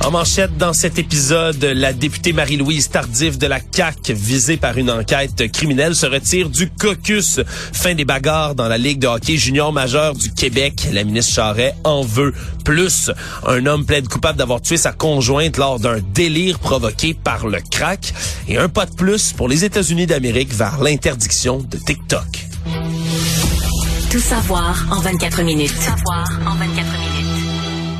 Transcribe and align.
En 0.00 0.10
manchette 0.10 0.56
dans 0.58 0.72
cet 0.72 0.98
épisode, 0.98 1.64
la 1.64 1.92
députée 1.92 2.32
Marie-Louise 2.32 2.90
Tardif 2.90 3.38
de 3.38 3.46
la 3.46 3.58
CAQ, 3.58 4.12
visée 4.12 4.56
par 4.56 4.76
une 4.76 4.90
enquête 4.90 5.50
criminelle, 5.50 5.94
se 5.94 6.06
retire 6.06 6.50
du 6.50 6.70
caucus. 6.70 7.40
Fin 7.72 7.94
des 7.94 8.04
bagarres 8.04 8.54
dans 8.54 8.68
la 8.68 8.76
Ligue 8.76 8.98
de 8.98 9.06
hockey 9.06 9.36
junior 9.36 9.72
majeur 9.72 10.14
du 10.14 10.32
Québec. 10.32 10.88
La 10.92 11.04
ministre 11.04 11.32
Charret 11.32 11.74
en 11.84 12.02
veut 12.02 12.34
plus. 12.64 13.10
Un 13.46 13.64
homme 13.66 13.86
plaide 13.86 14.08
coupable 14.08 14.38
d'avoir 14.38 14.60
tué 14.60 14.76
sa 14.76 14.92
conjointe 14.92 15.56
lors 15.56 15.80
d'un 15.80 16.00
délire 16.12 16.58
provoqué 16.58 17.14
par 17.14 17.46
le 17.46 17.60
crack. 17.70 18.12
Et 18.48 18.58
un 18.58 18.68
pas 18.68 18.86
de 18.86 18.94
plus 18.94 19.32
pour 19.32 19.48
les 19.48 19.64
États-Unis 19.64 20.06
d'Amérique 20.06 20.52
vers 20.52 20.82
l'interdiction 20.82 21.58
de 21.58 21.78
TikTok. 21.78 22.46
Tout 24.10 24.20
savoir 24.20 24.86
en 24.90 25.00
24 25.00 25.42
minutes. 25.42 25.74
Savoir 25.76 26.28
en 26.46 26.54
24 26.56 26.92
minutes. 26.92 27.13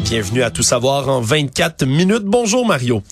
Bienvenue 0.04 0.42
à 0.42 0.50
Tout 0.50 0.62
savoir 0.62 1.08
en 1.08 1.22
24 1.22 1.86
minutes. 1.86 2.24
Bonjour 2.24 2.66
Mario. 2.66 3.02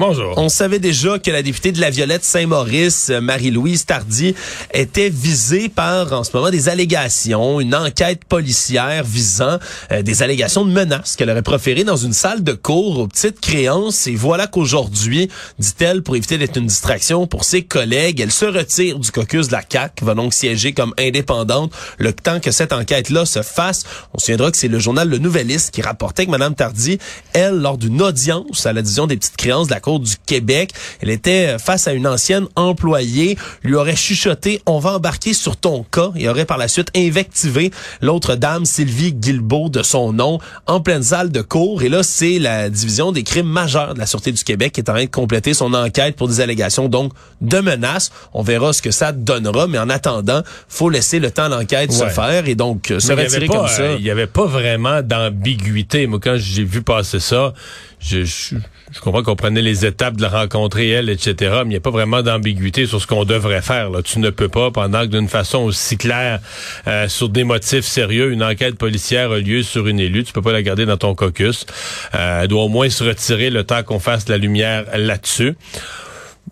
Bonjour. 0.00 0.32
On 0.38 0.48
savait 0.48 0.78
déjà 0.78 1.18
que 1.18 1.30
la 1.30 1.42
députée 1.42 1.72
de 1.72 1.80
la 1.82 1.90
Violette 1.90 2.24
Saint-Maurice, 2.24 3.10
Marie-Louise 3.10 3.84
Tardy, 3.84 4.34
était 4.72 5.10
visée 5.10 5.68
par, 5.68 6.14
en 6.14 6.24
ce 6.24 6.34
moment, 6.34 6.48
des 6.48 6.70
allégations, 6.70 7.60
une 7.60 7.74
enquête 7.74 8.24
policière 8.24 9.04
visant 9.04 9.58
euh, 9.92 10.00
des 10.00 10.22
allégations 10.22 10.64
de 10.64 10.72
menaces 10.72 11.16
qu'elle 11.16 11.28
aurait 11.28 11.42
proférées 11.42 11.84
dans 11.84 11.98
une 11.98 12.14
salle 12.14 12.42
de 12.42 12.54
cours 12.54 12.98
aux 12.98 13.08
petites 13.08 13.40
créances. 13.40 14.06
Et 14.06 14.14
voilà 14.14 14.46
qu'aujourd'hui, 14.46 15.28
dit-elle, 15.58 16.02
pour 16.02 16.16
éviter 16.16 16.38
d'être 16.38 16.56
une 16.56 16.68
distraction 16.68 17.26
pour 17.26 17.44
ses 17.44 17.64
collègues, 17.64 18.22
elle 18.22 18.32
se 18.32 18.46
retire 18.46 18.98
du 18.98 19.10
caucus 19.12 19.48
de 19.48 19.52
la 19.52 19.62
CAQ, 19.70 20.06
va 20.06 20.14
donc 20.14 20.32
siéger 20.32 20.72
comme 20.72 20.94
indépendante 20.98 21.74
le 21.98 22.14
temps 22.14 22.40
que 22.40 22.52
cette 22.52 22.72
enquête-là 22.72 23.26
se 23.26 23.42
fasse. 23.42 23.84
On 24.14 24.18
se 24.18 24.24
souviendra 24.24 24.50
que 24.50 24.56
c'est 24.56 24.68
le 24.68 24.78
journal 24.78 25.10
Le 25.10 25.18
Nouvelliste 25.18 25.72
qui 25.72 25.82
rapportait 25.82 26.24
que 26.24 26.30
Mme 26.30 26.54
Tardy, 26.54 26.96
elle, 27.34 27.58
lors 27.58 27.76
d'une 27.76 28.00
audience 28.00 28.64
à 28.64 28.72
la 28.72 28.80
division 28.80 29.06
des 29.06 29.18
petites 29.18 29.36
créances 29.36 29.66
de 29.66 29.74
la 29.74 29.80
Cour 29.80 29.89
du 29.98 30.14
Québec. 30.26 30.70
Elle 31.00 31.10
était 31.10 31.58
face 31.58 31.88
à 31.88 31.92
une 31.92 32.06
ancienne 32.06 32.46
employée, 32.56 33.36
lui 33.62 33.74
aurait 33.74 33.96
chuchoté 33.96 34.62
"On 34.66 34.78
va 34.78 34.92
embarquer 34.94 35.34
sur 35.34 35.56
ton 35.56 35.82
cas" 35.82 36.10
et 36.16 36.28
aurait 36.28 36.44
par 36.44 36.58
la 36.58 36.68
suite 36.68 36.88
invectivé 36.96 37.70
l'autre 38.00 38.34
dame 38.36 38.64
Sylvie 38.64 39.12
Guilbeault 39.12 39.68
de 39.68 39.82
son 39.82 40.12
nom 40.12 40.38
en 40.66 40.80
pleine 40.80 41.02
salle 41.02 41.30
de 41.32 41.42
cour 41.42 41.82
et 41.82 41.88
là 41.88 42.02
c'est 42.02 42.38
la 42.38 42.70
division 42.70 43.12
des 43.12 43.22
crimes 43.22 43.48
majeurs 43.48 43.94
de 43.94 43.98
la 43.98 44.06
Sûreté 44.06 44.32
du 44.32 44.44
Québec 44.44 44.72
qui 44.72 44.80
est 44.80 44.88
en 44.90 44.94
train 44.94 45.04
de 45.04 45.10
compléter 45.10 45.54
son 45.54 45.74
enquête 45.74 46.16
pour 46.16 46.28
des 46.28 46.40
allégations 46.40 46.88
donc 46.88 47.12
de 47.40 47.58
menaces. 47.58 48.10
On 48.34 48.42
verra 48.42 48.72
ce 48.72 48.82
que 48.82 48.90
ça 48.90 49.12
donnera 49.12 49.66
mais 49.66 49.78
en 49.78 49.88
attendant, 49.90 50.42
faut 50.68 50.90
laisser 50.90 51.18
le 51.18 51.30
temps 51.30 51.44
à 51.44 51.48
l'enquête 51.48 51.92
se 51.92 52.06
faire 52.08 52.46
et 52.48 52.54
donc 52.54 52.86
se 52.98 53.12
il 53.12 53.18
y 53.18 53.22
retirer 53.24 53.46
comme 53.48 53.68
ça. 53.68 53.82
euh, 53.82 53.96
Il 53.98 54.04
n'y 54.04 54.10
avait 54.10 54.26
pas 54.26 54.44
vraiment 54.46 55.02
d'ambiguïté. 55.02 56.06
Moi, 56.06 56.18
quand 56.22 56.36
j'ai 56.38 56.64
vu 56.64 56.82
passer 56.82 57.20
ça, 57.20 57.52
je, 58.00 58.24
je, 58.24 58.56
je 58.92 59.00
comprends 59.00 59.22
qu'on 59.22 59.36
prenait 59.36 59.62
les 59.62 59.84
étapes 59.84 60.16
de 60.16 60.22
la 60.22 60.28
rencontrer, 60.28 60.88
elle, 60.88 61.10
etc., 61.10 61.34
mais 61.58 61.66
il 61.66 61.68
n'y 61.68 61.76
a 61.76 61.80
pas 61.80 61.90
vraiment 61.90 62.22
d'ambiguïté 62.22 62.86
sur 62.86 63.00
ce 63.00 63.06
qu'on 63.06 63.24
devrait 63.24 63.62
faire. 63.62 63.90
Là. 63.90 64.02
Tu 64.02 64.18
ne 64.18 64.30
peux 64.30 64.48
pas, 64.48 64.70
pendant 64.70 65.02
que 65.02 65.06
d'une 65.06 65.28
façon 65.28 65.58
aussi 65.58 65.96
claire, 65.96 66.40
euh, 66.86 67.08
sur 67.08 67.28
des 67.28 67.44
motifs 67.44 67.84
sérieux, 67.84 68.32
une 68.32 68.42
enquête 68.42 68.76
policière 68.76 69.30
a 69.30 69.38
lieu 69.38 69.62
sur 69.62 69.86
une 69.86 70.00
élue, 70.00 70.24
tu 70.24 70.32
peux 70.32 70.42
pas 70.42 70.52
la 70.52 70.62
garder 70.62 70.86
dans 70.86 70.96
ton 70.96 71.14
caucus. 71.14 71.66
Euh, 72.14 72.42
elle 72.42 72.48
doit 72.48 72.62
au 72.62 72.68
moins 72.68 72.88
se 72.88 73.04
retirer 73.04 73.50
le 73.50 73.64
temps 73.64 73.82
qu'on 73.82 74.00
fasse 74.00 74.28
la 74.28 74.38
lumière 74.38 74.84
là-dessus. 74.96 75.54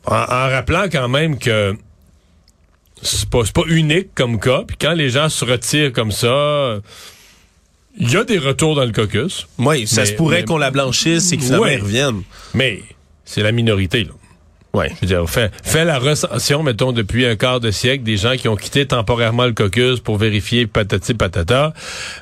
En, 0.07 0.15
en 0.15 0.49
rappelant 0.49 0.85
quand 0.91 1.09
même 1.09 1.39
que 1.39 1.75
c'est 3.03 3.29
pas, 3.29 3.43
pas 3.55 3.63
unique 3.69 4.15
comme 4.15 4.39
cas. 4.39 4.65
Puis 4.67 4.77
quand 4.79 4.93
les 4.93 5.11
gens 5.11 5.29
se 5.29 5.45
retirent 5.45 5.93
comme 5.93 6.13
ça, 6.13 6.81
il 7.99 8.11
y 8.11 8.17
a 8.17 8.25
des 8.25 8.39
retours 8.39 8.75
dans 8.75 8.85
le 8.85 8.93
caucus. 8.93 9.47
Oui, 9.59 9.87
ça 9.87 10.03
Mais- 10.03 10.07
se 10.07 10.13
pourrait 10.15 10.45
qu'on 10.45 10.59
la 10.59 10.71
blanchisse 10.71 11.33
et 11.33 11.37
que 11.37 11.43
finalement 11.43 11.65
Ouais. 11.67 11.77
revienne. 11.77 12.23
Mais 12.55 12.81
c'est 13.25 13.43
la 13.43 13.53
minorité, 13.53 14.05
là. 14.05 14.11
Ouais. 14.75 14.91
Je 14.97 15.01
veux 15.01 15.07
dire, 15.07 15.29
fait, 15.29 15.51
fait 15.65 15.85
la 15.87 15.99
recension, 15.99 16.63
mettons, 16.63 16.93
depuis 16.93 17.25
un 17.25 17.37
quart 17.37 17.59
de 17.59 17.71
siècle, 17.71 18.05
des 18.05 18.19
gens 18.19 18.37
qui 18.37 18.49
ont 18.49 18.55
quitté 18.55 18.87
temporairement 18.87 19.47
le 19.47 19.53
caucus 19.53 19.99
pour 19.99 20.19
vérifier 20.19 20.67
patati 20.67 21.15
patata. 21.15 21.73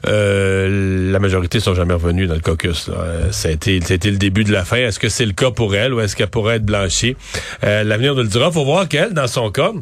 Euh, 0.06 1.10
la 1.10 1.18
majorité 1.18 1.58
sont 1.60 1.74
jamais 1.74 1.94
revenus 1.94 2.28
dans 2.28 2.34
le 2.34 2.40
caucus. 2.40 2.88
Là. 2.88 2.94
Euh, 2.98 3.32
Ça, 3.32 3.48
a 3.48 3.50
été, 3.50 3.80
ça 3.80 3.92
a 3.92 3.96
été 3.96 4.10
le 4.10 4.16
début 4.16 4.44
de 4.44 4.52
la 4.52 4.64
fin. 4.64 4.76
Est-ce 4.76 5.00
que 5.00 5.08
c'est 5.08 5.26
le 5.26 5.32
cas 5.32 5.50
pour 5.50 5.74
elle 5.74 5.92
ou 5.92 6.00
est-ce 6.00 6.14
qu'elle 6.16 6.28
pourrait 6.28 6.56
être 6.56 6.64
blanchie? 6.64 7.16
Euh, 7.64 7.82
L'avenir 7.84 8.14
nous 8.14 8.22
le 8.22 8.28
dira. 8.28 8.50
faut 8.52 8.64
voir 8.64 8.88
qu'elle, 8.88 9.12
dans 9.12 9.26
son 9.26 9.50
cas, 9.50 9.72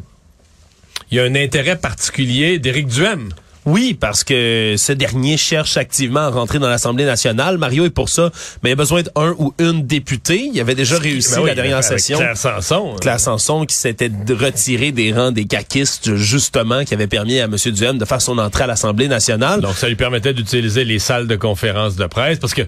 il 1.11 1.17
y 1.17 1.19
a 1.19 1.23
un 1.23 1.35
intérêt 1.35 1.77
particulier 1.77 2.57
d'Éric 2.59 2.87
Duhem. 2.87 3.29
Oui, 3.65 3.97
parce 3.99 4.23
que 4.23 4.75
ce 4.77 4.93
dernier 4.93 5.37
cherche 5.37 5.77
activement 5.77 6.19
à 6.19 6.29
rentrer 6.29 6.59
dans 6.59 6.69
l'Assemblée 6.69 7.05
nationale. 7.05 7.57
Mario 7.57 7.85
est 7.85 7.89
pour 7.89 8.09
ça, 8.09 8.31
mais 8.61 8.69
il 8.69 8.73
a 8.73 8.75
besoin 8.75 9.01
d'un 9.01 9.33
ou 9.39 9.53
une 9.57 9.85
députée. 9.85 10.49
Il 10.53 10.59
avait 10.59 10.75
déjà 10.75 10.97
réussi 10.97 11.35
Ben 11.35 11.41
oui, 11.41 11.47
la 11.47 11.55
dernière 11.55 11.83
session. 11.83 12.17
Claire 12.17 12.37
Sanson. 12.37 12.95
Claire 13.01 13.19
Sanson 13.19 13.65
qui 13.65 13.75
s'était 13.75 14.11
retiré 14.29 14.91
des 14.91 15.11
rangs 15.11 15.31
des 15.31 15.45
caquistes, 15.45 16.15
justement, 16.15 16.83
qui 16.83 16.93
avait 16.93 17.07
permis 17.07 17.39
à 17.39 17.45
M. 17.45 17.55
Duhem 17.55 17.97
de 17.97 18.05
faire 18.05 18.21
son 18.21 18.37
entrée 18.37 18.65
à 18.65 18.67
l'Assemblée 18.67 19.07
nationale. 19.07 19.61
Donc, 19.61 19.75
ça 19.75 19.87
lui 19.87 19.95
permettait 19.95 20.33
d'utiliser 20.33 20.85
les 20.85 20.99
salles 20.99 21.27
de 21.27 21.35
conférence 21.35 21.95
de 21.95 22.05
presse 22.05 22.37
parce 22.37 22.53
que 22.53 22.61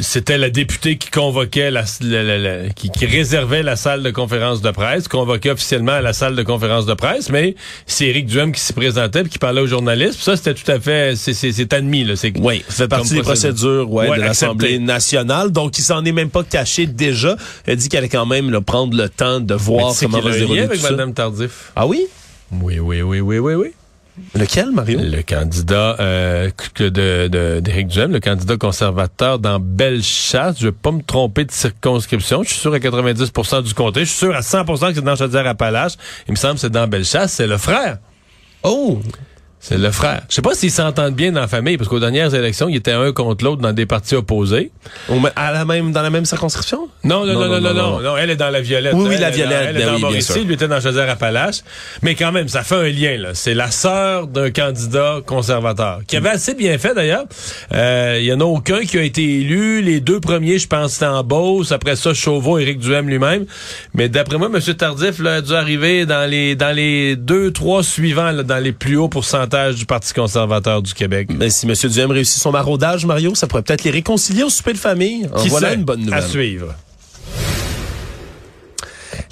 c'était 0.00 0.38
la 0.38 0.50
députée 0.50 0.96
qui 0.98 1.10
convoquait 1.10 1.70
la, 1.70 1.84
la- 2.00 2.22
la- 2.22 2.38
la- 2.38 2.68
qui, 2.70 2.90
qui 2.90 3.06
réservait 3.06 3.62
la 3.62 3.76
salle 3.76 4.02
de 4.02 4.10
conférence 4.10 4.60
de 4.62 4.70
presse, 4.70 5.08
convoquait 5.08 5.50
officiellement 5.50 5.92
à 5.92 6.00
la 6.00 6.12
salle 6.12 6.36
de 6.36 6.42
conférence 6.42 6.86
de 6.86 6.94
presse, 6.94 7.30
mais 7.30 7.54
c'est 7.86 8.06
Éric 8.06 8.26
Duhem 8.26 8.52
qui 8.52 8.60
s'y 8.60 8.72
présentait 8.72 9.22
puis 9.22 9.30
qui 9.32 9.38
parlait 9.38 9.60
aux 9.60 9.66
journalistes. 9.66 10.14
Puis 10.14 10.24
ça, 10.24 10.36
c'était 10.36 10.54
tout 10.54 10.70
à 10.70 10.78
fait, 10.80 11.16
c'est- 11.16 11.34
c'est 11.34 11.52
c'est 11.52 11.72
admis 11.72 12.04
là. 12.04 12.16
C'est 12.16 12.32
Oui, 12.38 12.62
ça 12.68 12.74
fait 12.84 12.88
partie 12.88 13.14
des 13.14 13.22
procédures 13.22 13.90
ouais, 13.90 14.08
Ouais, 14.08 14.16
de 14.18 14.22
l'Assemblée 14.22 14.78
nationale. 14.78 15.50
Donc, 15.50 15.78
il 15.78 15.82
s'en 15.82 16.04
est 16.04 16.12
même 16.12 16.30
pas 16.30 16.44
caché 16.44 16.86
déjà. 16.86 17.36
A 17.66 17.74
dit 17.74 17.88
qu'elle 17.88 17.98
allait 17.98 18.08
quand 18.08 18.26
même 18.26 18.50
là, 18.50 18.60
prendre 18.60 18.96
le 18.96 19.08
temps 19.08 19.40
de 19.40 19.54
voir 19.54 19.92
comment 20.00 20.20
va 20.20 20.32
se 20.32 20.38
dérouler 20.38 20.60
avec 20.62 20.78
tout 20.78 20.84
ça. 20.84 20.90
Madame 20.92 21.14
Tardif? 21.14 21.72
Ah 21.76 21.86
oui? 21.86 22.06
Oui, 22.50 22.78
oui, 22.78 23.02
oui, 23.02 23.20
oui, 23.20 23.38
oui, 23.38 23.54
oui. 23.54 23.68
Lequel, 24.34 24.70
Mario? 24.70 25.00
Le 25.02 25.22
candidat 25.22 25.96
euh, 26.00 26.50
de 26.78 27.60
d'Éric 27.60 27.88
Duhem, 27.88 28.12
le 28.12 28.20
candidat 28.20 28.56
conservateur 28.56 29.38
dans 29.38 29.58
Bellechasse. 29.60 30.56
Je 30.60 30.66
vais 30.66 30.72
pas 30.72 30.90
me 30.90 31.02
tromper 31.02 31.44
de 31.44 31.50
circonscription. 31.50 32.42
Je 32.42 32.50
suis 32.50 32.58
sûr 32.58 32.72
à 32.72 32.78
90% 32.78 33.62
du 33.62 33.74
comté. 33.74 34.00
Je 34.00 34.04
suis 34.06 34.18
sûr 34.18 34.34
à 34.34 34.40
100% 34.40 34.88
que 34.88 34.94
c'est 34.94 35.02
dans 35.02 35.16
Chaudière-Appalaches. 35.16 35.94
Il 36.26 36.32
me 36.32 36.36
semble 36.36 36.54
que 36.54 36.60
c'est 36.60 36.70
dans 36.70 36.86
Bellechasse. 36.86 37.32
C'est 37.32 37.46
le 37.46 37.58
frère. 37.58 37.98
Oh! 38.62 39.00
C'est 39.60 39.76
le 39.76 39.90
frère. 39.90 40.22
Je 40.28 40.36
sais 40.36 40.42
pas 40.42 40.54
s'ils 40.54 40.70
s'entendent 40.70 41.14
bien 41.14 41.32
dans 41.32 41.40
la 41.40 41.48
famille, 41.48 41.76
parce 41.76 41.88
qu'aux 41.90 41.98
dernières 41.98 42.32
élections, 42.32 42.68
ils 42.68 42.76
étaient 42.76 42.92
un 42.92 43.12
contre 43.12 43.44
l'autre 43.44 43.60
dans 43.60 43.72
des 43.72 43.86
partis 43.86 44.14
opposés. 44.14 44.70
À 45.34 45.52
la 45.52 45.64
même, 45.64 45.90
dans 45.90 46.02
la 46.02 46.10
même 46.10 46.24
circonscription? 46.24 46.88
Non, 47.02 47.26
non, 47.26 47.34
non, 47.34 47.48
non, 47.48 47.60
non, 47.60 47.74
non, 47.74 48.00
non. 48.00 48.16
Elle 48.16 48.30
est 48.30 48.36
dans 48.36 48.50
la 48.50 48.60
Violette. 48.60 48.94
Oui, 48.94 49.18
la 49.18 49.30
Violette, 49.30 49.66
Elle 49.70 49.76
est 49.76 49.80
ben 49.80 49.92
dans 49.94 49.98
Mauricie, 49.98 50.44
lui 50.44 50.54
était 50.54 50.68
dans 50.68 50.80
Chaudière-Appalaches. 50.80 51.62
Mais 52.02 52.14
quand 52.14 52.30
même, 52.30 52.46
ça 52.46 52.62
fait 52.62 52.76
un 52.76 52.88
lien, 52.88 53.16
là. 53.18 53.30
C'est 53.34 53.54
la 53.54 53.70
sœur 53.72 54.28
d'un 54.28 54.50
candidat 54.50 55.18
conservateur. 55.26 56.00
Qui 56.06 56.16
avait 56.16 56.30
assez 56.30 56.54
bien 56.54 56.78
fait, 56.78 56.94
d'ailleurs. 56.94 57.24
Euh, 57.74 58.18
Il 58.20 58.26
y 58.26 58.32
en 58.32 58.40
a 58.40 58.44
aucun 58.44 58.82
qui 58.82 58.96
a 58.96 59.02
été 59.02 59.22
élu. 59.40 59.82
Les 59.82 60.00
deux 60.00 60.20
premiers, 60.20 60.58
je 60.58 60.68
pense, 60.68 60.92
c'était 60.92 61.06
en 61.06 61.24
Beauce. 61.24 61.72
Après 61.72 61.96
ça, 61.96 62.14
Chauveau, 62.14 62.58
Éric 62.58 62.78
Duhem 62.78 63.08
lui-même. 63.08 63.44
Mais 63.92 64.08
d'après 64.08 64.38
moi, 64.38 64.48
M. 64.54 64.74
Tardif, 64.74 65.18
là, 65.18 65.34
a 65.34 65.40
dû 65.40 65.52
arriver 65.54 66.06
dans 66.06 66.30
les, 66.30 66.54
dans 66.54 66.74
les 66.74 67.16
deux, 67.16 67.50
trois 67.50 67.82
suivants, 67.82 68.30
là, 68.30 68.44
dans 68.44 68.62
les 68.62 68.72
plus 68.72 68.96
hauts 68.96 69.08
pourcentages 69.08 69.47
du 69.48 69.86
Parti 69.86 70.12
conservateur 70.14 70.82
du 70.82 70.94
Québec. 70.94 71.28
Mais 71.34 71.50
si 71.50 71.66
M. 71.66 71.74
Duhem 71.90 72.10
réussit 72.10 72.40
son 72.42 72.52
maraudage, 72.52 73.04
Mario, 73.06 73.34
ça 73.34 73.46
pourrait 73.46 73.62
peut-être 73.62 73.84
les 73.84 73.90
réconcilier 73.90 74.42
au 74.42 74.50
souper 74.50 74.72
de 74.72 74.78
famille. 74.78 75.28
En 75.34 75.40
Qui 75.42 75.48
voilà 75.48 75.70
sait? 75.70 75.74
une 75.74 75.84
bonne 75.84 76.00
nouvelle. 76.00 76.14
À 76.14 76.22
suivre. 76.22 76.74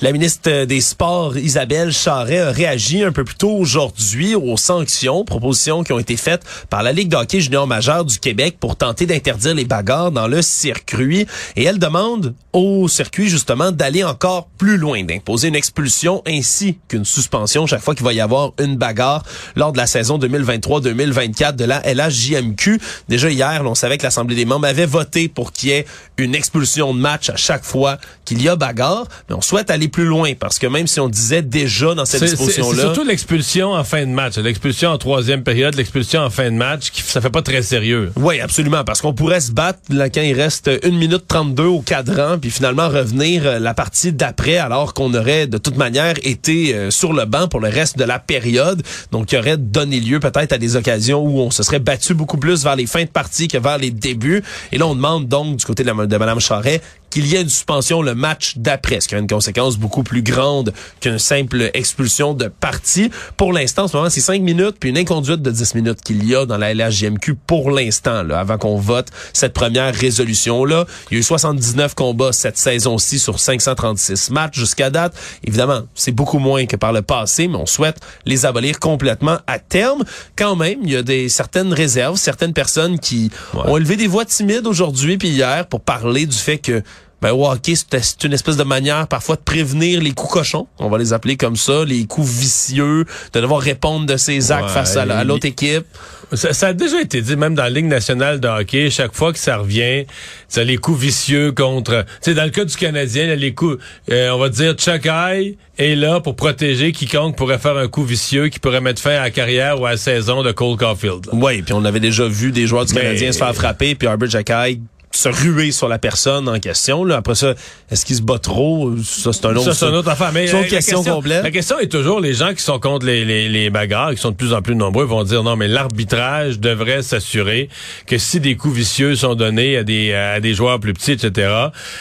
La 0.03 0.13
ministre 0.13 0.65
des 0.67 0.83
Sports, 0.83 1.39
Isabelle 1.39 1.91
Charret, 1.91 2.39
a 2.39 2.51
réagi 2.51 3.03
un 3.03 3.13
peu 3.13 3.25
plus 3.25 3.37
tôt 3.37 3.53
aujourd'hui 3.53 4.35
aux 4.35 4.59
sanctions, 4.59 5.25
propositions 5.25 5.85
qui 5.85 5.93
ont 5.95 5.99
été 5.99 6.19
faites 6.19 6.43
par 6.69 6.83
la 6.83 6.93
Ligue 6.93 7.09
de 7.09 7.17
hockey 7.17 7.41
junior 7.41 7.67
majeur 7.67 8.05
du 8.05 8.19
Québec 8.19 8.59
pour 8.61 8.77
tenter 8.77 9.07
d'interdire 9.07 9.55
les 9.55 9.65
bagarres 9.65 10.13
dans 10.13 10.29
le 10.29 10.43
circuit. 10.43 11.27
Et 11.57 11.65
elle 11.65 11.79
demande 11.79 12.35
au 12.53 12.89
circuit, 12.89 13.29
justement, 13.31 13.73
d'aller 13.73 14.05
encore 14.05 14.49
plus 14.59 14.77
loin, 14.77 15.03
d'imposer 15.03 15.49
une 15.49 15.57
expulsion 15.57 16.23
ainsi 16.27 16.79
qu'une 16.89 17.07
suspension 17.07 17.67
chaque 17.67 17.81
fois 17.81 17.95
qu'il 17.95 18.05
va 18.05 18.13
y 18.13 18.21
avoir 18.21 18.53
une 18.61 18.77
bagarre 18.77 19.23
lors 19.55 19.73
de 19.73 19.79
la 19.79 19.87
saison 19.87 20.19
2023-2024 20.19 21.57
de 21.57 21.65
la 21.65 21.81
LHJMQ. 21.81 22.81
Déjà 23.09 23.31
hier, 23.31 23.63
on 23.65 23.75
savait 23.75 23.97
que 23.97 24.03
l'Assemblée 24.03 24.37
des 24.37 24.45
membres 24.45 24.67
avait 24.67 24.85
voté 24.85 25.29
pour 25.29 25.53
qu'il 25.53 25.71
y 25.71 25.73
ait 25.73 25.87
une 26.19 26.35
expulsion 26.35 26.93
de 26.93 26.99
match 26.99 27.31
à 27.31 27.37
chaque 27.37 27.65
fois 27.65 27.97
qu'il 28.27 28.43
y 28.43 28.49
a 28.51 28.57
bagarre, 28.57 29.07
mais 29.31 29.35
on 29.35 29.41
souhaite 29.41 29.71
aller 29.71 29.86
aller 29.87 29.89
plus 29.89 30.05
loin 30.05 30.33
parce 30.39 30.59
que 30.59 30.67
même 30.67 30.87
si 30.87 31.01
on 31.01 31.09
disait 31.09 31.43
déjà 31.43 31.95
dans 31.95 32.05
cette 32.05 32.23
disposition-là, 32.23 32.75
c'est 32.75 32.81
surtout 32.81 33.05
l'expulsion 33.05 33.73
en 33.73 33.85
fin 33.85 34.05
de 34.05 34.11
match, 34.11 34.37
l'expulsion 34.37 34.91
en 34.91 34.99
troisième 34.99 35.43
période, 35.43 35.75
l'expulsion 35.75 36.21
en 36.21 36.31
fin 36.31 36.51
de 36.51 36.57
match, 36.57 36.91
qui 36.91 37.03
ça 37.03 37.21
fait 37.21 37.31
pas 37.31 37.43
très 37.43 37.63
sérieux. 37.63 38.13
Oui, 38.17 38.41
absolument, 38.41 38.85
parce 38.85 39.01
qu'on 39.01 39.13
pourrait 39.15 39.41
se 39.41 39.53
battre 39.53 39.79
là, 39.91 40.09
quand 40.09 40.23
il 40.23 40.35
reste 40.35 40.71
une 40.83 40.97
minute 40.97 41.25
32 41.29 41.65
au 41.65 41.81
cadran, 41.81 42.39
puis 42.39 42.51
finalement 42.51 42.89
revenir 42.89 43.47
euh, 43.47 43.59
la 43.59 43.75
partie 43.75 44.13
d'après, 44.13 44.59
alors 44.59 44.95
qu'on 44.95 45.13
aurait 45.15 45.47
de 45.47 45.59
toute 45.59 45.77
manière 45.77 46.15
été 46.23 46.75
euh, 46.75 46.91
sur 46.91 47.13
le 47.13 47.25
banc 47.25 47.49
pour 47.49 47.61
le 47.61 47.69
reste 47.69 47.99
de 47.99 48.05
la 48.05 48.19
période, 48.19 48.83
donc 49.13 49.27
qui 49.27 49.37
aurait 49.37 49.57
donné 49.57 50.01
lieu 50.01 50.21
peut-être 50.21 50.53
à 50.53 50.59
des 50.59 50.77
occasions 50.77 51.23
où 51.23 51.41
on 51.41 51.51
se 51.51 51.63
serait 51.63 51.79
battu 51.79 52.15
beaucoup 52.15 52.39
plus 52.39 52.65
vers 52.65 52.77
les 52.77 52.87
fins 52.87 53.05
de 53.05 53.09
partie 53.09 53.49
que 53.49 53.59
vers 53.59 53.79
les 53.79 53.91
débuts. 53.91 54.43
Et 54.73 54.79
là, 54.79 54.87
on 54.87 54.95
demande 54.95 55.29
donc 55.29 55.57
du 55.57 55.65
côté 55.65 55.83
de, 55.83 55.91
la, 55.91 56.07
de 56.07 56.17
Mme 56.17 56.41
Charret 56.41 56.81
qu'il 57.11 57.27
y 57.27 57.37
ait 57.37 57.43
une 57.43 57.49
suspension 57.49 58.03
le 58.03 58.15
match 58.15 58.55
d'après, 58.57 59.01
ce 59.01 59.09
qui 59.09 59.15
a 59.15 59.19
une 59.19 59.27
conséquence 59.27 59.77
beaucoup 59.77 60.03
plus 60.03 60.23
grande 60.23 60.73
qu'une 61.01 61.19
simple 61.19 61.71
expulsion 61.75 62.35
de 62.35 62.49
partie. 62.49 63.11
Pour 63.37 63.53
l'instant, 63.53 63.85
en 63.85 63.89
ce 63.89 63.97
moment, 63.97 64.11
c'est 64.11 64.21
5 64.21 64.43
minutes 64.43 64.77
puis 64.79 64.91
une 64.91 64.99
inconduite 64.99 65.43
de 65.43 65.51
10 65.51 65.75
minutes 65.75 66.01
qu'il 66.03 66.25
y 66.27 66.35
a 66.35 66.47
dans 66.47 66.59
la 66.59 66.75
LHJMQ 66.75 67.35
pour 67.47 67.71
l'instant, 67.71 68.23
là, 68.23 68.41
avant 68.41 68.59
qu'on 68.59 68.77
vote 68.77 69.09
cette 69.33 69.53
première 69.53 69.95
résolution-là. 69.95 70.87
Il 71.11 71.15
y 71.15 71.17
a 71.17 71.21
eu 71.21 71.23
79 71.23 71.95
combats 71.95 72.33
cette 72.33 72.59
saison-ci 72.59 73.19
sur 73.19 73.39
536 73.39 74.31
matchs 74.31 74.59
jusqu'à 74.59 74.91
date. 74.91 75.15
Évidemment, 75.45 75.83
c'est 75.95 76.13
beaucoup 76.13 76.39
moins 76.39 76.67
que 76.67 76.77
par 76.77 76.93
le 76.93 77.03
passé, 77.03 77.49
mais 77.49 77.57
on 77.57 77.67
souhaite 77.67 77.99
les 78.25 78.47
abolir 78.47 78.79
complètement 78.81 79.39
à 79.47 79.59
terme. 79.59 80.05
Quand 80.37 80.57
même, 80.57 80.81
il 80.83 80.91
y 80.91 80.97
a 80.97 81.03
des 81.03 81.29
certaines 81.29 81.73
réserves, 81.73 82.17
certaines 82.17 82.53
personnes 82.53 82.99
qui 82.99 83.31
ont 83.55 83.77
élevé 83.77 83.97
des 83.97 84.07
voix 84.07 84.25
timides 84.25 84.67
aujourd'hui 84.67 85.19
puis 85.19 85.29
hier 85.29 85.67
pour 85.67 85.81
parler 85.81 86.27
du 86.27 86.37
fait 86.37 86.59
que 86.59 86.83
ben, 87.27 87.33
au 87.33 87.45
hockey, 87.51 87.75
c'est 87.75 88.23
une 88.23 88.35
espèce 88.35 88.57
de 88.57 88.63
manière 88.63 89.09
parfois 89.09 89.35
de 89.35 89.41
prévenir 89.41 90.01
les 90.01 90.13
coups 90.13 90.33
cochons. 90.33 90.69
On 90.79 90.89
va 90.89 90.97
les 90.97 91.13
appeler 91.13 91.37
comme 91.37 91.57
ça, 91.57 91.85
les 91.85 92.07
coups 92.07 92.29
vicieux, 92.29 93.05
de 93.33 93.41
devoir 93.41 93.61
répondre 93.61 94.07
de 94.07 94.17
ses 94.17 94.53
actes 94.53 94.71
face 94.71 94.97
à, 94.97 95.25
l'autre 95.25 95.47
équipe. 95.47 95.87
Ça, 96.33 96.69
a 96.69 96.73
déjà 96.73 97.01
été 97.01 97.21
dit, 97.23 97.35
même 97.35 97.57
dans 97.57 97.65
la 97.65 97.71
Ligue 97.71 97.87
nationale 97.87 98.39
de 98.39 98.47
hockey, 98.47 98.91
chaque 98.91 99.13
fois 99.13 99.33
que 99.33 99.41
ça 99.41 99.57
revient, 99.57 100.07
c'est 100.47 100.65
les 100.65 100.77
coups 100.77 101.01
vicieux 101.01 101.51
contre... 101.51 102.05
Tu 102.23 102.31
sais, 102.31 102.35
dans 102.35 102.45
le 102.45 102.51
cas 102.51 102.65
du 102.65 102.77
Canadien, 102.77 103.35
les 103.35 103.55
coups, 103.55 103.79
euh, 104.13 104.31
on 104.31 104.39
va 104.39 104.49
dire, 104.49 104.75
Chuck 104.75 105.07
Eye 105.07 105.57
est 105.79 105.97
là 105.97 106.21
pour 106.21 106.37
protéger 106.37 106.93
quiconque 106.93 107.37
pourrait 107.37 107.59
faire 107.59 107.77
un 107.77 107.89
coup 107.89 108.05
vicieux 108.05 108.49
qui 108.49 108.61
pourrait 108.61 108.81
mettre 108.81 109.03
fin 109.03 109.17
à 109.17 109.23
la 109.23 109.31
carrière 109.31 109.81
ou 109.81 109.87
à 109.87 109.93
la 109.93 109.97
saison 109.97 110.45
de 110.45 110.53
Cole 110.53 110.77
Caulfield. 110.77 111.27
Oui, 111.33 111.63
puis 111.63 111.75
on 111.75 111.85
avait 111.85 111.99
déjà 111.99 112.29
vu 112.29 112.53
des 112.53 112.69
joueurs 112.69 112.85
du 112.85 112.95
Canadien 112.95 113.33
se 113.33 113.39
faire 113.39 113.55
frapper, 113.55 113.97
puis 113.97 114.07
Herbert 114.07 114.31
Jacky 114.31 114.81
se 115.17 115.29
ruer 115.29 115.73
sur 115.73 115.89
la 115.89 115.99
personne 115.99 116.49
en 116.49 116.59
question. 116.59 117.05
Là. 117.05 117.17
Après 117.17 117.35
ça, 117.35 117.55
est-ce 117.91 118.05
qu'il 118.05 118.17
se 118.17 118.23
bat 118.23 118.39
trop? 118.39 118.95
Ça, 119.03 119.33
c'est 119.33 119.47
un 119.47 119.57
autre, 119.57 119.73
ça, 119.73 119.75
c'est 119.75 119.87
une 119.87 119.95
autre 119.95 120.09
affaire. 120.09 120.31
Mais 120.33 120.51
une 120.51 120.67
question, 120.67 121.03
complète. 121.03 121.43
La 121.43 121.51
question 121.51 121.79
est 121.79 121.89
toujours, 121.89 122.21
les 122.21 122.35
gens 122.35 122.55
qui 122.55 122.63
sont 122.63 122.79
contre 122.79 123.07
les, 123.07 123.25
les, 123.25 123.49
les, 123.49 123.71
bagarres, 123.71 124.13
qui 124.13 124.21
sont 124.21 124.31
de 124.31 124.37
plus 124.37 124.53
en 124.53 124.63
plus 124.63 124.75
nombreux, 124.75 125.05
vont 125.05 125.25
dire 125.25 125.43
non, 125.43 125.57
mais 125.57 125.69
l'arbitrage 125.69 126.61
devrait 126.61 127.03
s'assurer 127.03 127.69
que 128.07 128.19
si 128.19 128.41
des 128.41 128.57
coups 128.57 128.77
vicieux 128.77 129.15
sont 129.15 129.35
donnés 129.35 129.79
à 129.79 129.85
des, 129.85 130.13
à 130.13 130.41
des 130.41 130.55
joueurs 130.55 130.81
plus 130.81 130.93
petits, 130.93 131.13
etc., 131.13 131.51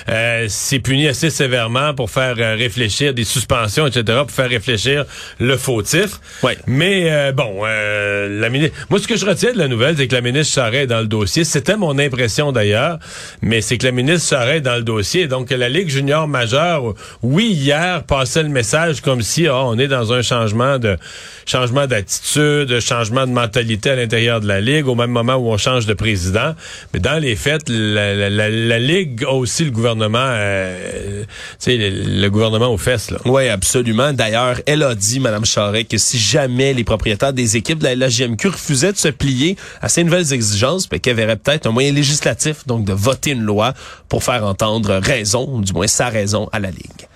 euh, 0.09 0.45
c'est 0.49 0.79
puni 0.79 1.07
assez 1.07 1.29
sévèrement 1.29 1.93
pour 1.93 2.09
faire 2.09 2.35
euh, 2.39 2.55
réfléchir 2.55 3.13
des 3.13 3.23
suspensions, 3.23 3.87
etc., 3.87 4.19
pour 4.21 4.31
faire 4.31 4.49
réfléchir 4.49 5.05
le 5.39 5.57
fautif. 5.57 6.19
Ouais. 6.43 6.57
Mais 6.67 7.11
euh, 7.11 7.31
bon, 7.31 7.61
euh, 7.63 8.39
la 8.39 8.49
ministre... 8.49 8.75
Moi, 8.89 8.99
ce 8.99 9.07
que 9.07 9.15
je 9.15 9.25
retiens 9.25 9.53
de 9.53 9.57
la 9.57 9.67
nouvelle, 9.67 9.95
c'est 9.97 10.07
que 10.07 10.15
la 10.15 10.21
ministre 10.21 10.53
Charest 10.53 10.87
dans 10.87 10.99
le 10.99 11.07
dossier. 11.07 11.43
C'était 11.43 11.77
mon 11.77 11.97
impression 11.99 12.51
d'ailleurs 12.51 12.99
mais 13.41 13.61
c'est 13.61 13.77
que 13.77 13.85
la 13.85 13.91
ministre 13.91 14.27
s'arrête 14.27 14.63
dans 14.63 14.75
le 14.75 14.83
dossier. 14.83 15.27
Donc, 15.27 15.49
la 15.51 15.69
Ligue 15.69 15.89
junior 15.89 16.27
majeure, 16.27 16.93
oui, 17.21 17.47
hier, 17.47 18.03
passait 18.03 18.43
le 18.43 18.49
message 18.49 19.01
comme 19.01 19.21
si 19.21 19.47
oh, 19.47 19.53
on 19.53 19.79
est 19.79 19.87
dans 19.87 20.13
un 20.13 20.21
changement 20.21 20.79
de 20.79 20.97
changement 21.45 21.85
d'attitude, 21.87 22.79
changement 22.79 23.27
de 23.27 23.31
mentalité 23.31 23.91
à 23.91 23.95
l'intérieur 23.95 24.41
de 24.41 24.47
la 24.47 24.61
Ligue, 24.61 24.87
au 24.87 24.95
même 24.95 25.11
moment 25.11 25.35
où 25.35 25.49
on 25.49 25.57
change 25.57 25.85
de 25.85 25.93
président. 25.93 26.55
Mais 26.93 26.99
dans 26.99 27.19
les 27.19 27.35
faits, 27.35 27.69
la, 27.69 28.29
la, 28.29 28.49
la, 28.49 28.79
Ligue 28.79 29.23
a 29.23 29.31
aussi 29.31 29.65
le 29.65 29.71
gouvernement, 29.71 30.17
euh, 30.19 31.23
sais, 31.59 31.77
le, 31.77 32.29
gouvernement 32.29 32.73
aux 32.73 32.77
fesses. 32.77 33.11
Là. 33.11 33.17
Oui, 33.25 33.47
absolument. 33.47 34.13
D'ailleurs, 34.13 34.59
elle 34.65 34.83
a 34.83 34.95
dit, 34.95 35.19
Mme 35.19 35.45
Charret, 35.45 35.85
que 35.85 35.97
si 35.97 36.17
jamais 36.17 36.73
les 36.73 36.83
propriétaires 36.83 37.33
des 37.33 37.57
équipes 37.57 37.79
de 37.79 37.85
la 37.85 37.95
LGMQ 37.95 38.47
refusaient 38.49 38.91
de 38.91 38.97
se 38.97 39.07
plier 39.07 39.55
à 39.81 39.89
ces 39.89 40.03
nouvelles 40.03 40.33
exigences, 40.33 40.89
ben, 40.89 40.99
qu'elle 40.99 41.15
verrait 41.15 41.37
peut-être 41.37 41.67
un 41.67 41.71
moyen 41.71 41.91
législatif, 41.91 42.65
donc 42.67 42.84
de 42.85 42.93
voter 42.93 43.31
une 43.31 43.41
loi 43.41 43.73
pour 44.07 44.23
faire 44.23 44.45
entendre 44.45 44.95
raison, 44.95 45.59
du 45.59 45.73
moins 45.73 45.87
sa 45.87 46.09
raison, 46.09 46.49
à 46.51 46.59
la 46.59 46.71
Ligue. 46.71 47.07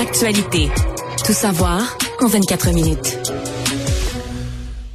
Actualité. 0.00 0.68
Tout 1.24 1.32
savoir 1.32 1.82
en 2.20 2.26
24 2.26 2.72
minutes. 2.72 3.18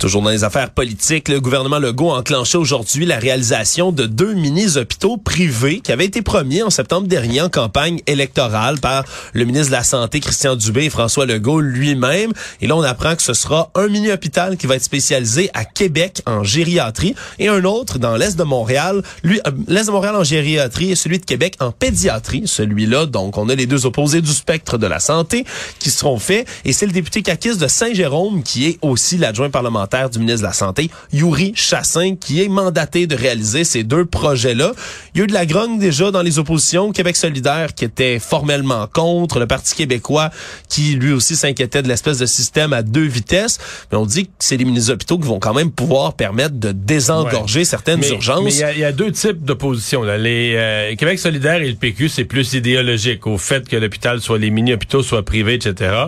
Toujours 0.04 0.22
dans 0.22 0.32
les 0.32 0.44
affaires 0.44 0.70
politiques, 0.70 1.30
le 1.30 1.40
gouvernement 1.40 1.80
Legault 1.80 2.12
a 2.12 2.18
enclenché 2.18 2.58
aujourd'hui 2.58 3.06
la 3.06 3.18
réalisation 3.18 3.94
de 3.94 4.06
deux 4.06 4.34
mini-hôpitaux 4.34 5.16
privés 5.16 5.80
qui 5.80 5.94
avaient 5.94 6.04
été 6.04 6.22
promis 6.22 6.62
en 6.62 6.70
septembre 6.70 7.08
dernier 7.08 7.40
en 7.40 7.48
campagne 7.48 8.02
électorale 8.06 8.82
par 8.82 9.06
le 9.32 9.46
ministre 9.46 9.68
de 9.68 9.78
la 9.78 9.86
Santé, 9.86 10.20
Christian 10.20 10.58
Dubé 10.58 10.84
et 10.84 10.90
François 10.90 11.26
Legault 11.26 11.62
lui-même. 11.62 12.34
Et 12.60 12.68
là, 12.68 12.76
on 12.76 12.82
apprend 12.82 13.16
que 13.16 13.22
ce 13.22 13.34
sera 13.34 13.72
un 13.76 13.88
mini-hôpital 13.88 14.58
qui 14.58 14.68
va 14.68 14.76
être 14.76 14.84
spécialisé 14.84 15.50
à 15.54 15.64
Québec 15.64 16.22
en 16.26 16.44
gériatrie 16.44 17.16
et 17.40 17.48
un 17.48 17.64
autre 17.64 17.98
dans 17.98 18.18
l'Est 18.18 18.38
de 18.38 18.44
Montréal, 18.44 19.04
lui, 19.24 19.40
euh, 19.48 19.52
l'Est 19.70 19.86
de 19.86 19.92
Montréal 19.92 20.18
en 20.18 20.26
gériatrie 20.26 20.92
et 20.92 20.96
celui 20.96 21.20
de 21.20 21.26
Québec 21.26 21.56
en 21.62 21.72
pédiatrie. 21.72 22.44
Celui-là, 22.46 23.06
donc, 23.06 23.38
on 23.38 23.48
a 23.48 23.56
les 23.56 23.68
deux 23.68 23.86
opposés 23.86 24.20
du 24.20 24.34
spectre 24.34 24.78
de 24.78 24.88
la 24.88 25.00
santé 25.00 25.46
qui 25.80 25.90
seront 25.92 26.20
faits. 26.20 26.46
Et 26.66 26.74
c'est 26.74 26.88
le 26.88 26.92
député 26.92 27.22
Kakis 27.22 27.56
de 27.56 27.70
Saint-Jérôme 27.70 28.44
qui 28.44 28.66
est 28.66 28.80
aussi 28.82 29.18
l'adjoint 29.18 29.50
parlementaire 29.50 29.93
du 29.94 30.20
ministre 30.20 30.42
de 30.42 30.48
la 30.48 30.54
Santé, 30.54 30.90
Yuri 31.12 31.54
Chassin, 31.56 32.16
qui 32.16 32.42
est 32.42 32.48
mandaté 32.48 33.06
de 33.06 33.16
réaliser 33.16 33.64
ces 33.64 33.84
deux 33.84 34.06
projets-là. 34.06 34.72
Il 35.14 35.20
y 35.20 35.22
a 35.22 35.24
eu 35.26 35.28
de 35.28 35.34
la 35.34 35.46
grogne 35.46 35.78
déjà 35.78 36.10
dans 36.10 36.24
les 36.24 36.40
oppositions. 36.40 36.92
Québec 36.92 37.16
solidaire 37.16 37.76
qui 37.76 37.86
était 37.86 38.18
formellement 38.20 38.88
contre, 38.88 39.40
le 39.40 39.46
Parti 39.46 39.76
québécois 39.76 40.32
qui 40.68 40.96
lui 40.96 41.12
aussi 41.12 41.36
s'inquiétait 41.36 41.84
de 41.84 41.88
l'espèce 41.88 42.18
de 42.18 42.26
système 42.26 42.74
à 42.74 42.82
deux 42.82 43.06
vitesses. 43.06 43.60
Mais 43.92 43.98
on 43.98 44.06
dit 44.06 44.26
que 44.26 44.32
c'est 44.40 44.58
des 44.58 44.66
mini-hôpitaux 44.66 45.20
qui 45.20 45.28
vont 45.28 45.40
quand 45.40 45.54
même 45.54 45.72
pouvoir 45.72 46.16
permettre 46.16 46.56
de 46.56 46.72
désengorger 46.72 47.64
certaines 47.64 48.04
urgences. 48.04 48.44
Mais 48.44 48.74
il 48.76 48.80
y, 48.80 48.84
a 48.84 48.92
deux 48.92 49.12
types 49.12 49.44
d'opposition. 49.44 50.04
Les 50.04 50.56
euh, 50.56 50.96
Québec 50.96 51.20
solidaire 51.20 51.62
et 51.62 51.70
le 51.70 51.76
PQ, 51.76 52.10
c'est 52.10 52.26
plus 52.26 52.54
idéologique 52.54 53.28
au 53.28 53.38
fait 53.38 53.68
que 53.68 53.76
l'hôpital 53.76 54.22
soit 54.22 54.40
les 54.40 54.50
mini-hôpitaux 54.50 55.04
soient 55.04 55.24
privés, 55.24 55.56
etc. 55.56 56.08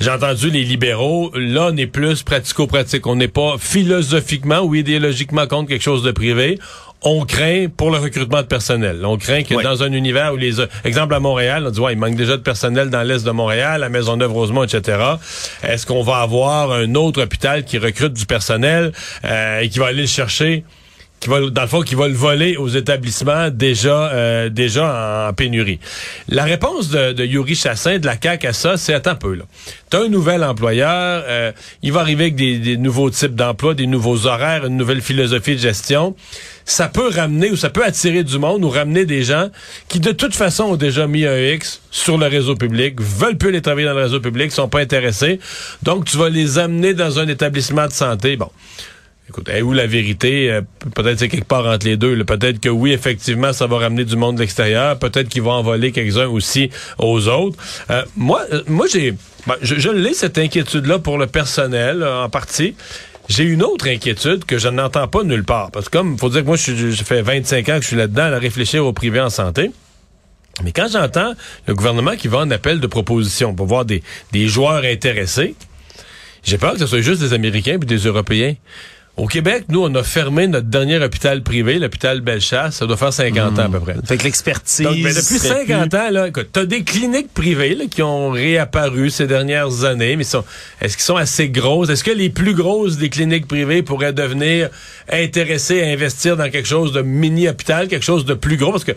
J'ai 0.00 0.10
entendu 0.10 0.50
les 0.50 0.64
libéraux. 0.64 1.30
Là, 1.34 1.68
on 1.72 1.76
est 1.76 1.86
plus 1.86 2.22
pratico-pratique 2.22 3.06
on 3.12 3.16
n'est 3.16 3.28
pas 3.28 3.56
philosophiquement 3.58 4.60
ou 4.60 4.74
idéologiquement 4.74 5.46
contre 5.46 5.68
quelque 5.68 5.82
chose 5.82 6.02
de 6.02 6.12
privé 6.12 6.58
on 7.04 7.24
craint 7.24 7.66
pour 7.76 7.90
le 7.90 7.98
recrutement 7.98 8.42
de 8.42 8.46
personnel. 8.46 9.04
On 9.04 9.16
craint 9.16 9.42
que 9.42 9.60
dans 9.60 9.82
un 9.82 9.92
univers 9.92 10.34
où 10.34 10.36
les 10.36 10.60
exemple 10.84 11.14
à 11.14 11.18
Montréal, 11.18 11.64
on 11.66 11.70
dit 11.70 11.80
ouais, 11.80 11.94
il 11.94 11.98
manque 11.98 12.14
déjà 12.14 12.36
de 12.36 12.42
personnel 12.42 12.90
dans 12.90 13.02
l'est 13.02 13.26
de 13.26 13.30
Montréal, 13.32 13.82
à 13.82 13.88
Maisonneuve-Rosemont, 13.88 14.62
etc. 14.62 14.98
Est-ce 15.64 15.84
qu'on 15.84 16.04
va 16.04 16.18
avoir 16.18 16.70
un 16.70 16.94
autre 16.94 17.20
hôpital 17.20 17.64
qui 17.64 17.78
recrute 17.78 18.12
du 18.12 18.24
personnel 18.24 18.92
euh, 19.24 19.60
et 19.60 19.68
qui 19.68 19.80
va 19.80 19.86
aller 19.86 20.02
le 20.02 20.06
chercher? 20.06 20.64
Qui 21.22 21.28
va, 21.28 21.38
dans 21.38 21.62
le 21.62 21.68
fond, 21.68 21.82
qui 21.82 21.94
va 21.94 22.08
le 22.08 22.14
voler 22.14 22.56
aux 22.56 22.66
établissements 22.66 23.48
déjà, 23.48 24.10
euh, 24.12 24.48
déjà 24.48 25.28
en, 25.28 25.32
pénurie. 25.32 25.78
La 26.28 26.42
réponse 26.42 26.88
de, 26.88 27.12
de, 27.12 27.24
Yuri 27.24 27.54
Chassin 27.54 28.00
de 28.00 28.06
la 28.06 28.16
CAQ 28.20 28.48
à 28.48 28.52
ça, 28.52 28.76
c'est 28.76 28.92
attends 28.92 29.12
un 29.12 29.14
peu 29.14 29.34
là. 29.34 29.44
T'as 29.88 30.02
un 30.02 30.08
nouvel 30.08 30.42
employeur, 30.42 31.22
euh, 31.28 31.52
il 31.82 31.92
va 31.92 32.00
arriver 32.00 32.24
avec 32.24 32.34
des, 32.34 32.58
des 32.58 32.76
nouveaux 32.76 33.08
types 33.08 33.36
d'emplois, 33.36 33.74
des 33.74 33.86
nouveaux 33.86 34.26
horaires, 34.26 34.66
une 34.66 34.76
nouvelle 34.76 35.00
philosophie 35.00 35.54
de 35.54 35.60
gestion. 35.60 36.16
Ça 36.64 36.88
peut 36.88 37.08
ramener 37.08 37.50
ou 37.52 37.56
ça 37.56 37.70
peut 37.70 37.84
attirer 37.84 38.24
du 38.24 38.40
monde 38.40 38.64
ou 38.64 38.68
ramener 38.68 39.04
des 39.04 39.22
gens 39.22 39.48
qui 39.88 40.00
de 40.00 40.10
toute 40.10 40.34
façon 40.34 40.64
ont 40.64 40.76
déjà 40.76 41.06
mis 41.06 41.24
un 41.24 41.38
X 41.38 41.82
sur 41.92 42.18
le 42.18 42.26
réseau 42.26 42.56
public, 42.56 43.00
veulent 43.00 43.38
plus 43.38 43.52
les 43.52 43.62
travailler 43.62 43.86
dans 43.86 43.94
le 43.94 44.02
réseau 44.02 44.20
public, 44.20 44.50
sont 44.50 44.68
pas 44.68 44.80
intéressés. 44.80 45.38
Donc 45.84 46.04
tu 46.04 46.16
vas 46.16 46.28
les 46.28 46.58
amener 46.58 46.94
dans 46.94 47.20
un 47.20 47.28
établissement 47.28 47.86
de 47.86 47.92
santé. 47.92 48.36
Bon. 48.36 48.50
Écoute, 49.28 49.48
où 49.62 49.72
la 49.72 49.86
vérité? 49.86 50.50
Euh, 50.50 50.62
peut-être 50.94 51.18
c'est 51.18 51.28
quelque 51.28 51.46
part 51.46 51.66
entre 51.66 51.86
les 51.86 51.96
deux. 51.96 52.24
Peut-être 52.24 52.60
que 52.60 52.68
oui, 52.68 52.92
effectivement, 52.92 53.52
ça 53.52 53.66
va 53.66 53.78
ramener 53.78 54.04
du 54.04 54.16
monde 54.16 54.36
de 54.36 54.40
l'extérieur. 54.40 54.98
Peut-être 54.98 55.28
qu'ils 55.28 55.42
vont 55.42 55.52
envoler 55.52 55.92
quelques-uns 55.92 56.26
aussi 56.26 56.70
aux 56.98 57.28
autres. 57.28 57.56
Euh, 57.90 58.04
moi, 58.16 58.42
euh, 58.52 58.62
moi 58.66 58.86
j'ai, 58.92 59.14
ben, 59.46 59.54
je, 59.62 59.76
je 59.76 60.12
cette 60.12 60.38
inquiétude-là 60.38 60.98
pour 60.98 61.18
le 61.18 61.26
personnel 61.26 62.04
en 62.04 62.28
partie. 62.28 62.74
J'ai 63.28 63.44
une 63.44 63.62
autre 63.62 63.86
inquiétude 63.88 64.44
que 64.44 64.58
je 64.58 64.68
n'entends 64.68 65.06
pas 65.06 65.22
nulle 65.22 65.44
part. 65.44 65.70
Parce 65.70 65.88
que 65.88 65.98
comme, 65.98 66.18
faut 66.18 66.28
dire 66.28 66.40
que 66.42 66.46
moi, 66.46 66.56
je, 66.56 66.90
je 66.90 67.04
fais 67.04 67.22
25 67.22 67.68
ans 67.68 67.76
que 67.76 67.82
je 67.82 67.86
suis 67.86 67.96
là-dedans 67.96 68.24
à 68.24 68.38
réfléchir 68.38 68.84
au 68.84 68.92
privé 68.92 69.20
en 69.20 69.30
santé. 69.30 69.70
Mais 70.64 70.72
quand 70.72 70.88
j'entends 70.92 71.32
le 71.66 71.74
gouvernement 71.74 72.16
qui 72.16 72.28
va 72.28 72.38
en 72.38 72.50
appel 72.50 72.80
de 72.80 72.86
proposition 72.86 73.54
pour 73.54 73.66
voir 73.66 73.84
des, 73.84 74.02
des 74.32 74.48
joueurs 74.48 74.84
intéressés, 74.84 75.54
j'ai 76.42 76.58
peur 76.58 76.72
que 76.72 76.80
ce 76.80 76.86
soit 76.86 77.00
juste 77.00 77.20
des 77.22 77.32
Américains 77.32 77.78
puis 77.78 77.86
des 77.86 77.98
Européens. 77.98 78.54
Au 79.18 79.26
Québec, 79.26 79.64
nous, 79.68 79.82
on 79.84 79.94
a 79.94 80.02
fermé 80.02 80.46
notre 80.46 80.68
dernier 80.68 80.96
hôpital 80.98 81.42
privé, 81.42 81.78
l'hôpital 81.78 82.22
Bellechasse. 82.22 82.76
Ça 82.76 82.86
doit 82.86 82.96
faire 82.96 83.12
50 83.12 83.58
ans 83.58 83.64
à 83.64 83.68
peu 83.68 83.78
près. 83.78 83.94
Fait 84.06 84.16
que 84.16 84.24
l'expertise. 84.24 84.86
Donc, 84.86 84.94
ben, 84.94 85.08
depuis 85.14 85.38
serait 85.38 85.66
50 85.66 85.90
plus- 85.90 85.98
ans, 85.98 86.10
là, 86.10 86.28
écoute, 86.28 86.48
t'as 86.50 86.64
des 86.64 86.82
cliniques 86.82 87.32
privées 87.34 87.74
là, 87.74 87.84
qui 87.90 88.00
ont 88.02 88.30
réapparu 88.30 89.10
ces 89.10 89.26
dernières 89.26 89.84
années, 89.84 90.16
mais 90.16 90.24
sont, 90.24 90.44
est-ce 90.80 90.96
qu'ils 90.96 91.04
sont 91.04 91.16
assez 91.16 91.50
grosses? 91.50 91.90
Est-ce 91.90 92.04
que 92.04 92.10
les 92.10 92.30
plus 92.30 92.54
grosses 92.54 92.96
des 92.96 93.10
cliniques 93.10 93.46
privées 93.46 93.82
pourraient 93.82 94.14
devenir 94.14 94.70
intéressées 95.10 95.82
à 95.82 95.88
investir 95.88 96.38
dans 96.38 96.48
quelque 96.50 96.68
chose 96.68 96.92
de 96.92 97.02
mini-hôpital, 97.02 97.88
quelque 97.88 98.04
chose 98.04 98.24
de 98.24 98.34
plus 98.34 98.56
gros? 98.56 98.72
Parce 98.72 98.84
que 98.84 98.92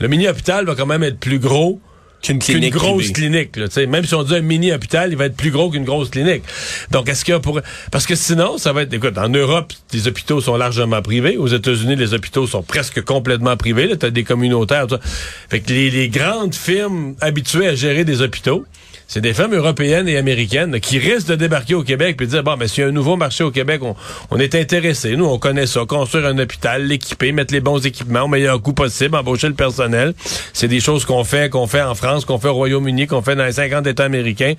le 0.00 0.08
mini-hôpital 0.08 0.64
va 0.64 0.76
quand 0.76 0.86
même 0.86 1.02
être 1.02 1.20
plus 1.20 1.38
gros 1.38 1.78
Qu'une 2.22 2.40
clinique 2.40 2.74
grosse 2.74 3.12
privée. 3.12 3.12
clinique. 3.12 3.56
Là, 3.56 3.68
tu 3.68 3.74
sais. 3.74 3.86
même 3.86 4.04
si 4.04 4.14
on 4.14 4.22
dit 4.24 4.34
un 4.34 4.40
mini-hôpital, 4.40 5.10
il 5.12 5.16
va 5.16 5.26
être 5.26 5.36
plus 5.36 5.50
gros 5.50 5.70
qu'une 5.70 5.84
grosse 5.84 6.10
clinique. 6.10 6.42
Donc, 6.90 7.08
est-ce 7.08 7.24
que 7.24 7.38
pour... 7.38 7.60
Parce 7.92 8.06
que 8.06 8.16
sinon, 8.16 8.58
ça 8.58 8.72
va 8.72 8.82
être... 8.82 8.92
Écoute, 8.92 9.16
en 9.18 9.28
Europe, 9.28 9.72
les 9.92 10.08
hôpitaux 10.08 10.40
sont 10.40 10.56
largement 10.56 11.00
privés. 11.00 11.36
Aux 11.36 11.46
États-Unis, 11.46 11.96
les 11.96 12.14
hôpitaux 12.14 12.46
sont 12.46 12.62
presque 12.62 13.02
complètement 13.02 13.56
privés. 13.56 13.96
Tu 13.96 14.06
as 14.06 14.10
des 14.10 14.24
communautaires. 14.24 14.86
tout 14.86 14.96
ça. 14.96 15.00
Fait 15.48 15.60
que 15.60 15.72
les, 15.72 15.90
les 15.90 16.08
grandes 16.08 16.54
firmes 16.54 17.14
habituées 17.20 17.68
à 17.68 17.74
gérer 17.74 18.04
des 18.04 18.20
hôpitaux, 18.20 18.64
c'est 19.08 19.22
des 19.22 19.32
firmes 19.32 19.54
européennes 19.54 20.06
et 20.06 20.18
américaines 20.18 20.78
qui 20.80 20.98
risquent 20.98 21.28
de 21.28 21.34
débarquer 21.34 21.74
au 21.74 21.82
Québec 21.82 22.16
puis 22.18 22.26
de 22.26 22.32
dire, 22.32 22.42
bon, 22.42 22.56
mais 22.58 22.68
s'il 22.68 22.82
y 22.82 22.86
a 22.86 22.90
un 22.90 22.92
nouveau 22.92 23.16
marché 23.16 23.42
au 23.42 23.50
Québec, 23.50 23.80
on, 23.82 23.96
on 24.30 24.38
est 24.38 24.54
intéressé. 24.54 25.16
Nous, 25.16 25.24
on 25.24 25.38
connaît 25.38 25.66
ça. 25.66 25.80
Construire 25.88 26.26
un 26.26 26.38
hôpital, 26.38 26.84
l'équiper, 26.86 27.32
mettre 27.32 27.54
les 27.54 27.60
bons 27.60 27.84
équipements 27.84 28.24
au 28.24 28.28
meilleur 28.28 28.60
coût 28.60 28.74
possible, 28.74 29.16
embaucher 29.16 29.48
le 29.48 29.54
personnel. 29.54 30.12
C'est 30.52 30.68
des 30.68 30.80
choses 30.80 31.06
qu'on 31.06 31.24
fait, 31.24 31.48
qu'on 31.48 31.66
fait 31.66 31.80
en 31.80 31.94
France, 31.94 32.26
qu'on 32.26 32.38
fait 32.38 32.48
au 32.48 32.54
Royaume-Uni, 32.54 33.06
qu'on 33.06 33.22
fait 33.22 33.34
dans 33.34 33.46
les 33.46 33.52
50 33.52 33.86
États 33.86 34.04
américains. 34.04 34.54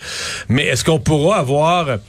Mais 0.50 0.66
est-ce 0.66 0.84
qu'on 0.84 1.00
pourra 1.00 1.38
avoir... 1.38 2.00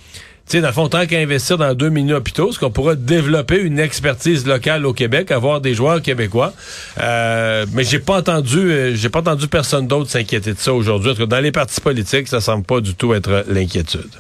Tu 0.51 0.57
sais, 0.57 0.63
dans 0.63 0.67
le 0.67 0.75
fond, 0.75 0.89
tant 0.89 1.07
qu'à 1.07 1.21
investir 1.21 1.59
dans 1.59 1.75
deux 1.75 1.91
mini-hôpitaux, 1.91 2.51
est-ce 2.51 2.59
qu'on 2.59 2.73
pourra 2.73 2.97
développer 2.97 3.61
une 3.61 3.79
expertise 3.79 4.49
locale 4.49 4.85
au 4.85 4.93
Québec, 4.93 5.31
avoir 5.31 5.61
des 5.61 5.75
joueurs 5.75 6.03
québécois? 6.03 6.53
Euh, 6.99 7.67
mais 7.73 7.85
j'ai 7.85 8.01
pas 8.01 8.19
entendu, 8.19 8.59
euh, 8.59 8.97
j'ai 8.97 9.11
pas 9.11 9.21
entendu 9.21 9.47
personne 9.47 9.87
d'autre 9.87 10.11
s'inquiéter 10.11 10.53
de 10.55 10.59
ça 10.59 10.75
aujourd'hui. 10.75 11.15
Dans 11.29 11.39
les 11.39 11.53
partis 11.53 11.81
politiques, 11.81 12.27
ça 12.27 12.41
semble 12.41 12.65
pas 12.65 12.81
du 12.81 12.97
tout 12.97 13.15
être 13.15 13.45
l'inquiétude. 13.47 14.11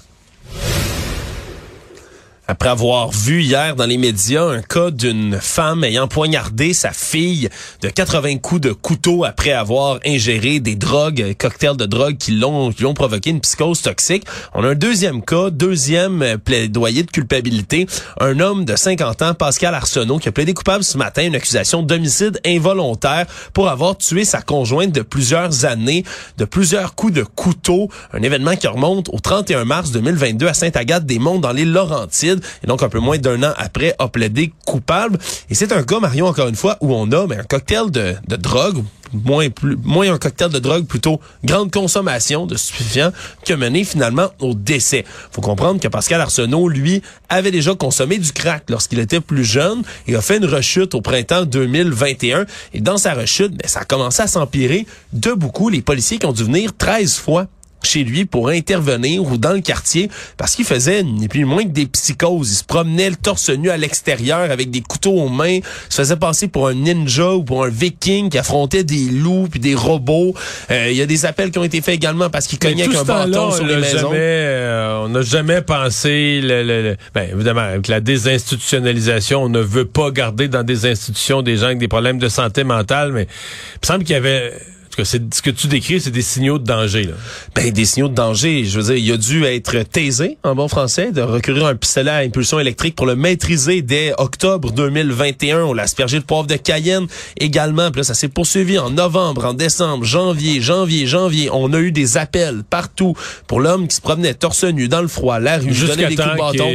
Après 2.50 2.68
avoir 2.68 3.12
vu 3.12 3.42
hier 3.42 3.76
dans 3.76 3.86
les 3.86 3.96
médias 3.96 4.42
un 4.42 4.60
cas 4.60 4.90
d'une 4.90 5.38
femme 5.40 5.84
ayant 5.84 6.08
poignardé 6.08 6.74
sa 6.74 6.90
fille 6.90 7.48
de 7.80 7.88
80 7.88 8.38
coups 8.38 8.60
de 8.62 8.72
couteau 8.72 9.22
après 9.24 9.52
avoir 9.52 10.00
ingéré 10.04 10.58
des 10.58 10.74
drogues, 10.74 11.36
cocktails 11.38 11.76
de 11.76 11.86
drogue 11.86 12.16
qui 12.16 12.32
l'ont 12.32 12.72
qui 12.72 12.82
l'ont 12.82 12.92
provoqué 12.92 13.30
une 13.30 13.40
psychose 13.40 13.82
toxique. 13.82 14.24
On 14.52 14.64
a 14.64 14.70
un 14.70 14.74
deuxième 14.74 15.22
cas, 15.22 15.50
deuxième 15.50 16.22
euh, 16.22 16.38
plaidoyer 16.38 17.04
de 17.04 17.10
culpabilité, 17.12 17.86
un 18.18 18.40
homme 18.40 18.64
de 18.64 18.74
50 18.74 19.22
ans, 19.22 19.34
Pascal 19.34 19.72
Arsenault, 19.72 20.18
qui 20.18 20.28
a 20.28 20.32
plaidé 20.32 20.52
coupable 20.52 20.82
ce 20.82 20.98
matin 20.98 21.22
une 21.22 21.36
accusation 21.36 21.84
d'homicide 21.84 22.40
involontaire 22.44 23.26
pour 23.54 23.68
avoir 23.68 23.96
tué 23.96 24.24
sa 24.24 24.42
conjointe 24.42 24.90
de 24.90 25.02
plusieurs 25.02 25.66
années, 25.66 26.02
de 26.36 26.44
plusieurs 26.44 26.96
coups 26.96 27.12
de 27.12 27.22
couteau, 27.22 27.90
un 28.12 28.22
événement 28.22 28.56
qui 28.56 28.66
remonte 28.66 29.08
au 29.10 29.20
31 29.20 29.64
mars 29.66 29.92
2022 29.92 30.48
à 30.48 30.54
Sainte-Agathe-des-Monts 30.54 31.38
dans 31.38 31.52
les 31.52 31.64
Laurentides 31.64 32.39
et 32.62 32.66
donc 32.66 32.82
un 32.82 32.88
peu 32.88 32.98
moins 32.98 33.18
d'un 33.18 33.42
an 33.42 33.52
après 33.56 33.94
a 33.98 34.08
plaidé 34.08 34.52
coupable. 34.66 35.18
Et 35.48 35.54
c'est 35.54 35.72
un 35.72 35.82
cas, 35.82 36.00
Marion, 36.00 36.26
encore 36.26 36.48
une 36.48 36.56
fois, 36.56 36.76
où 36.80 36.94
on 36.94 37.10
a 37.12 37.26
mais 37.26 37.38
un 37.38 37.44
cocktail 37.44 37.90
de, 37.90 38.14
de 38.28 38.36
drogue, 38.36 38.82
moins 39.12 39.50
plus 39.50 39.76
moins 39.82 40.12
un 40.12 40.18
cocktail 40.18 40.50
de 40.50 40.58
drogue, 40.58 40.86
plutôt 40.86 41.20
grande 41.44 41.70
consommation 41.70 42.46
de 42.46 42.56
stupéfiants, 42.56 43.12
qui 43.44 43.52
a 43.52 43.56
mené 43.56 43.84
finalement 43.84 44.30
au 44.40 44.54
décès. 44.54 45.04
Faut 45.32 45.40
comprendre 45.40 45.80
que 45.80 45.88
Pascal 45.88 46.20
Arsenault, 46.20 46.68
lui, 46.68 47.02
avait 47.28 47.50
déjà 47.50 47.74
consommé 47.74 48.18
du 48.18 48.32
crack 48.32 48.64
lorsqu'il 48.68 48.98
était 48.98 49.20
plus 49.20 49.44
jeune 49.44 49.82
et 50.06 50.16
a 50.16 50.20
fait 50.20 50.38
une 50.38 50.46
rechute 50.46 50.94
au 50.94 51.00
printemps 51.00 51.44
2021. 51.44 52.46
Et 52.74 52.80
dans 52.80 52.98
sa 52.98 53.14
rechute, 53.14 53.52
ben, 53.52 53.68
ça 53.68 53.80
a 53.80 53.84
commencé 53.84 54.22
à 54.22 54.26
s'empirer 54.26 54.86
de 55.12 55.32
beaucoup. 55.32 55.68
Les 55.68 55.82
policiers 55.82 56.18
qui 56.18 56.26
ont 56.26 56.32
dû 56.32 56.44
venir 56.44 56.72
13 56.76 57.16
fois 57.16 57.46
chez 57.82 58.04
lui 58.04 58.24
pour 58.24 58.48
intervenir 58.48 59.22
ou 59.24 59.36
dans 59.36 59.52
le 59.52 59.60
quartier 59.60 60.10
parce 60.36 60.54
qu'il 60.54 60.64
faisait 60.64 61.02
ni 61.02 61.28
plus 61.28 61.40
ni 61.40 61.44
moins 61.46 61.64
que 61.64 61.68
des 61.70 61.86
psychoses. 61.86 62.52
Il 62.52 62.56
se 62.56 62.64
promenait 62.64 63.10
le 63.10 63.16
torse 63.16 63.50
nu 63.50 63.70
à 63.70 63.76
l'extérieur 63.76 64.50
avec 64.50 64.70
des 64.70 64.80
couteaux 64.82 65.12
aux 65.14 65.28
mains, 65.28 65.60
se 65.88 65.96
faisait 65.96 66.16
passer 66.16 66.48
pour 66.48 66.68
un 66.68 66.74
ninja 66.74 67.32
ou 67.32 67.42
pour 67.44 67.64
un 67.64 67.68
viking 67.70 68.28
qui 68.30 68.38
affrontait 68.38 68.84
des 68.84 69.06
loups 69.10 69.48
puis 69.50 69.60
des 69.60 69.74
robots. 69.74 70.34
Euh, 70.70 70.88
Il 70.90 70.96
y 70.96 71.02
a 71.02 71.06
des 71.06 71.26
appels 71.26 71.50
qui 71.50 71.58
ont 71.58 71.64
été 71.64 71.80
faits 71.80 71.94
également 71.94 72.30
parce 72.30 72.46
qu'il 72.46 72.58
cognait 72.58 72.84
avec 72.84 72.96
un 72.96 73.04
bâton 73.04 73.48
on 73.48 73.50
sur 73.50 73.66
les 73.66 73.76
maisons. 73.76 73.98
jamais, 73.98 74.16
euh, 74.20 75.02
on 75.04 75.08
n'a 75.08 75.22
jamais 75.22 75.62
pensé, 75.62 76.40
le, 76.42 76.62
le- 76.62 76.82
le- 76.82 76.96
ben, 77.14 77.28
évidemment, 77.32 77.60
avec 77.60 77.88
la 77.88 78.00
désinstitutionnalisation, 78.00 79.42
on 79.44 79.48
ne 79.48 79.60
veut 79.60 79.84
pas 79.86 80.10
garder 80.10 80.48
dans 80.48 80.62
des 80.62 80.86
institutions 80.86 81.42
des 81.42 81.56
gens 81.56 81.66
avec 81.66 81.78
des 81.78 81.88
problèmes 81.88 82.18
de 82.18 82.28
santé 82.28 82.64
mentale, 82.64 83.12
mais 83.12 83.22
il 83.24 83.78
me 83.82 83.86
semble 83.86 84.04
qu'il 84.04 84.12
y 84.14 84.16
avait, 84.16 84.52
en 84.90 84.96
tout 84.96 85.02
cas, 85.02 85.04
c'est, 85.04 85.32
ce 85.32 85.40
que 85.40 85.50
tu 85.50 85.68
décris, 85.68 86.00
c'est 86.00 86.10
des 86.10 86.20
signaux 86.20 86.58
de 86.58 86.64
danger. 86.64 87.04
Là. 87.04 87.12
Ben, 87.54 87.70
des 87.70 87.84
signaux 87.84 88.08
de 88.08 88.14
danger. 88.14 88.64
Je 88.64 88.80
veux 88.80 88.92
dire, 88.92 88.96
il 88.96 89.12
a 89.12 89.16
dû 89.16 89.44
être 89.44 89.84
taisé, 89.84 90.36
en 90.42 90.56
bon 90.56 90.66
français, 90.66 91.12
de 91.12 91.22
recourir 91.22 91.66
à 91.66 91.68
un 91.70 91.74
pistolet 91.76 92.10
à 92.10 92.16
impulsion 92.16 92.58
électrique 92.58 92.96
pour 92.96 93.06
le 93.06 93.14
maîtriser 93.14 93.82
dès 93.82 94.12
octobre 94.18 94.72
2021. 94.72 95.62
On 95.62 95.74
l'a 95.74 95.84
aspergé 95.84 96.18
de 96.18 96.24
poivre 96.24 96.48
de 96.48 96.56
Cayenne 96.56 97.06
également. 97.38 97.92
Puis 97.92 98.00
là, 98.00 98.02
ça 98.02 98.14
s'est 98.14 98.26
poursuivi 98.26 98.80
en 98.80 98.90
novembre, 98.90 99.44
en 99.44 99.54
décembre, 99.54 100.04
janvier, 100.04 100.60
janvier, 100.60 101.06
janvier. 101.06 101.50
On 101.52 101.72
a 101.72 101.78
eu 101.78 101.92
des 101.92 102.16
appels 102.16 102.64
partout 102.68 103.14
pour 103.46 103.60
l'homme 103.60 103.86
qui 103.86 103.94
se 103.94 104.00
promenait 104.00 104.34
torse 104.34 104.64
nu 104.64 104.88
dans 104.88 105.02
le 105.02 105.08
froid, 105.08 105.38
la 105.38 105.58
rue, 105.58 105.72
Jusqu'à 105.72 105.94
donnait 105.94 106.08
des 106.08 106.16
coups 106.16 106.32
de 106.32 106.36
bâton. 106.36 106.72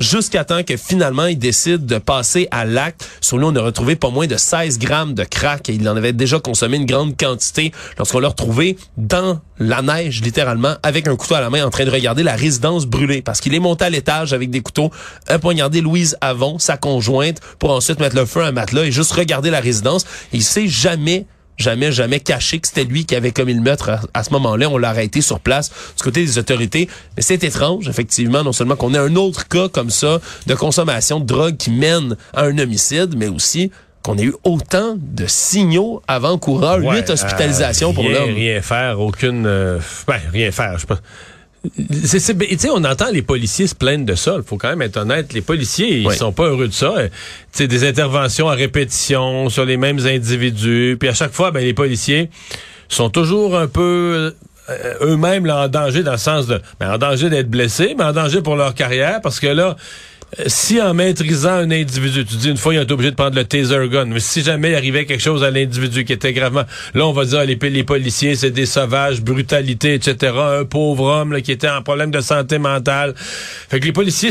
Jusqu'à 0.00 0.46
temps 0.46 0.62
que 0.62 0.78
finalement, 0.78 1.26
il 1.26 1.38
décide 1.38 1.84
de 1.84 1.98
passer 1.98 2.48
à 2.50 2.64
l'acte. 2.64 3.06
Sur 3.20 3.36
lui, 3.36 3.44
on 3.44 3.54
a 3.54 3.60
retrouvé 3.60 3.96
pas 3.96 4.08
moins 4.08 4.26
de 4.26 4.38
16 4.38 4.78
grammes 4.78 5.12
de 5.12 5.24
crack 5.24 5.68
et 5.68 5.74
il 5.74 5.86
en 5.86 5.94
avait 5.94 6.14
déjà 6.14 6.40
consommé 6.40 6.78
une 6.78 6.86
grande 6.86 7.18
quantité 7.18 7.70
lorsqu'on 7.98 8.18
l'a 8.18 8.28
retrouvé 8.28 8.78
dans 8.96 9.40
la 9.58 9.82
neige, 9.82 10.22
littéralement, 10.22 10.76
avec 10.82 11.06
un 11.06 11.16
couteau 11.16 11.34
à 11.34 11.42
la 11.42 11.50
main 11.50 11.66
en 11.66 11.68
train 11.68 11.84
de 11.84 11.90
regarder 11.90 12.22
la 12.22 12.34
résidence 12.34 12.86
brûlée 12.86 13.20
parce 13.20 13.42
qu'il 13.42 13.54
est 13.54 13.60
monté 13.60 13.84
à 13.84 13.90
l'étage 13.90 14.32
avec 14.32 14.48
des 14.48 14.62
couteaux, 14.62 14.90
a 15.26 15.38
poignardé 15.38 15.82
Louise 15.82 16.16
Avon, 16.22 16.58
sa 16.58 16.78
conjointe, 16.78 17.38
pour 17.58 17.70
ensuite 17.70 18.00
mettre 18.00 18.16
le 18.16 18.24
feu 18.24 18.40
à 18.40 18.46
un 18.46 18.52
matelas 18.52 18.84
et 18.84 18.92
juste 18.92 19.12
regarder 19.12 19.50
la 19.50 19.60
résidence. 19.60 20.06
Il 20.32 20.42
s'est 20.42 20.66
jamais 20.66 21.26
jamais, 21.60 21.92
jamais 21.92 22.20
caché 22.20 22.58
que 22.58 22.68
c'était 22.68 22.84
lui 22.84 23.04
qui 23.06 23.14
avait 23.14 23.30
commis 23.32 23.54
le 23.54 23.60
meurtre 23.60 23.90
à, 23.90 24.00
à 24.14 24.24
ce 24.24 24.30
moment-là. 24.30 24.68
On 24.68 24.78
l'a 24.78 24.88
arrêté 24.90 25.20
sur 25.20 25.40
place 25.40 25.70
du 25.96 26.02
côté 26.02 26.24
des 26.24 26.38
autorités. 26.38 26.88
Mais 27.16 27.22
c'est 27.22 27.42
étrange, 27.44 27.88
effectivement, 27.88 28.42
non 28.42 28.52
seulement 28.52 28.76
qu'on 28.76 28.94
ait 28.94 28.98
un 28.98 29.14
autre 29.16 29.48
cas 29.48 29.68
comme 29.68 29.90
ça 29.90 30.20
de 30.46 30.54
consommation 30.54 31.20
de 31.20 31.24
drogue 31.26 31.56
qui 31.56 31.70
mène 31.70 32.16
à 32.34 32.42
un 32.44 32.58
homicide, 32.58 33.14
mais 33.16 33.28
aussi 33.28 33.70
qu'on 34.02 34.16
ait 34.16 34.22
eu 34.24 34.34
autant 34.44 34.94
de 34.96 35.26
signaux 35.26 36.00
avant-coureurs, 36.08 36.82
Ouais, 36.82 36.96
huit 36.96 37.10
hospitalisations 37.10 37.90
euh, 37.90 37.94
pour 37.94 38.04
rien- 38.04 38.20
l'homme. 38.20 38.34
Rien 38.34 38.62
faire, 38.62 38.98
aucune, 38.98 39.44
euh, 39.46 39.78
ben, 40.06 40.18
rien 40.32 40.50
faire, 40.50 40.72
je 40.76 40.80
sais 40.80 40.86
pas. 40.86 41.00
C'est, 42.04 42.20
c'est- 42.20 42.34
tu 42.36 42.58
sais, 42.58 42.70
on 42.70 42.84
entend 42.84 43.10
les 43.12 43.20
policiers 43.22 43.66
se 43.66 43.74
plaindre 43.74 44.06
de 44.06 44.14
ça. 44.14 44.34
Il 44.38 44.42
faut 44.42 44.56
quand 44.56 44.70
même 44.70 44.80
être 44.82 44.96
honnête. 44.96 45.32
Les 45.34 45.42
policiers, 45.42 45.98
ils 45.98 46.06
Oui. 46.06 46.16
sont 46.16 46.32
pas 46.32 46.44
heureux 46.44 46.68
de 46.68 46.72
ça. 46.72 46.94
Euh, 46.96 47.08
Tu 47.52 47.58
sais, 47.58 47.66
des 47.68 47.86
interventions 47.86 48.48
à 48.48 48.54
répétition 48.54 49.48
sur 49.50 49.64
les 49.66 49.76
mêmes 49.76 49.98
individus. 50.06 50.96
Puis 50.98 51.08
à 51.08 51.14
chaque 51.14 51.32
fois, 51.32 51.50
ben, 51.50 51.62
les 51.62 51.74
policiers 51.74 52.30
sont 52.88 53.10
toujours 53.10 53.58
un 53.58 53.66
peu 53.66 54.32
euh, 54.70 54.94
eux-mêmes 55.02 55.44
là, 55.46 55.64
en 55.64 55.68
danger 55.68 56.02
dans 56.02 56.12
le 56.12 56.18
sens 56.18 56.46
de, 56.46 56.60
ben, 56.78 56.94
en 56.94 56.98
danger 56.98 57.28
d'être 57.28 57.50
blessés, 57.50 57.94
mais 57.98 58.04
en 58.04 58.12
danger 58.12 58.40
pour 58.40 58.56
leur 58.56 58.74
carrière 58.74 59.20
parce 59.20 59.38
que 59.40 59.48
là, 59.48 59.70
euh, 59.70 59.74
si 60.46 60.80
en 60.80 60.94
maîtrisant 60.94 61.50
un 61.54 61.70
individu, 61.70 62.24
tu 62.24 62.36
dis 62.36 62.48
une 62.50 62.56
fois, 62.56 62.72
ils 62.74 62.78
ont 62.78 62.82
été 62.82 62.92
obligés 62.92 63.10
de 63.10 63.16
prendre 63.16 63.34
le 63.36 63.44
taser 63.44 63.88
gun, 63.88 64.04
mais 64.06 64.20
si 64.20 64.42
jamais 64.42 64.70
il 64.70 64.74
arrivait 64.76 65.04
quelque 65.04 65.20
chose 65.22 65.42
à 65.42 65.50
l'individu 65.50 66.04
qui 66.04 66.12
était 66.12 66.32
gravement, 66.32 66.62
là, 66.94 67.06
on 67.06 67.12
va 67.12 67.24
dire, 67.24 67.44
les, 67.44 67.56
les 67.56 67.84
policiers, 67.84 68.36
c'est 68.36 68.50
des 68.50 68.66
sauvages, 68.66 69.20
brutalité, 69.22 69.94
etc. 69.94 70.32
Un 70.60 70.64
pauvre 70.64 71.04
homme 71.04 71.32
là, 71.32 71.40
qui 71.40 71.50
était 71.52 71.68
en 71.68 71.82
problème 71.82 72.10
de 72.10 72.20
santé 72.20 72.58
mentale. 72.58 73.14
Fait 73.16 73.80
que 73.80 73.86
les 73.86 73.92
policiers, 73.92 74.30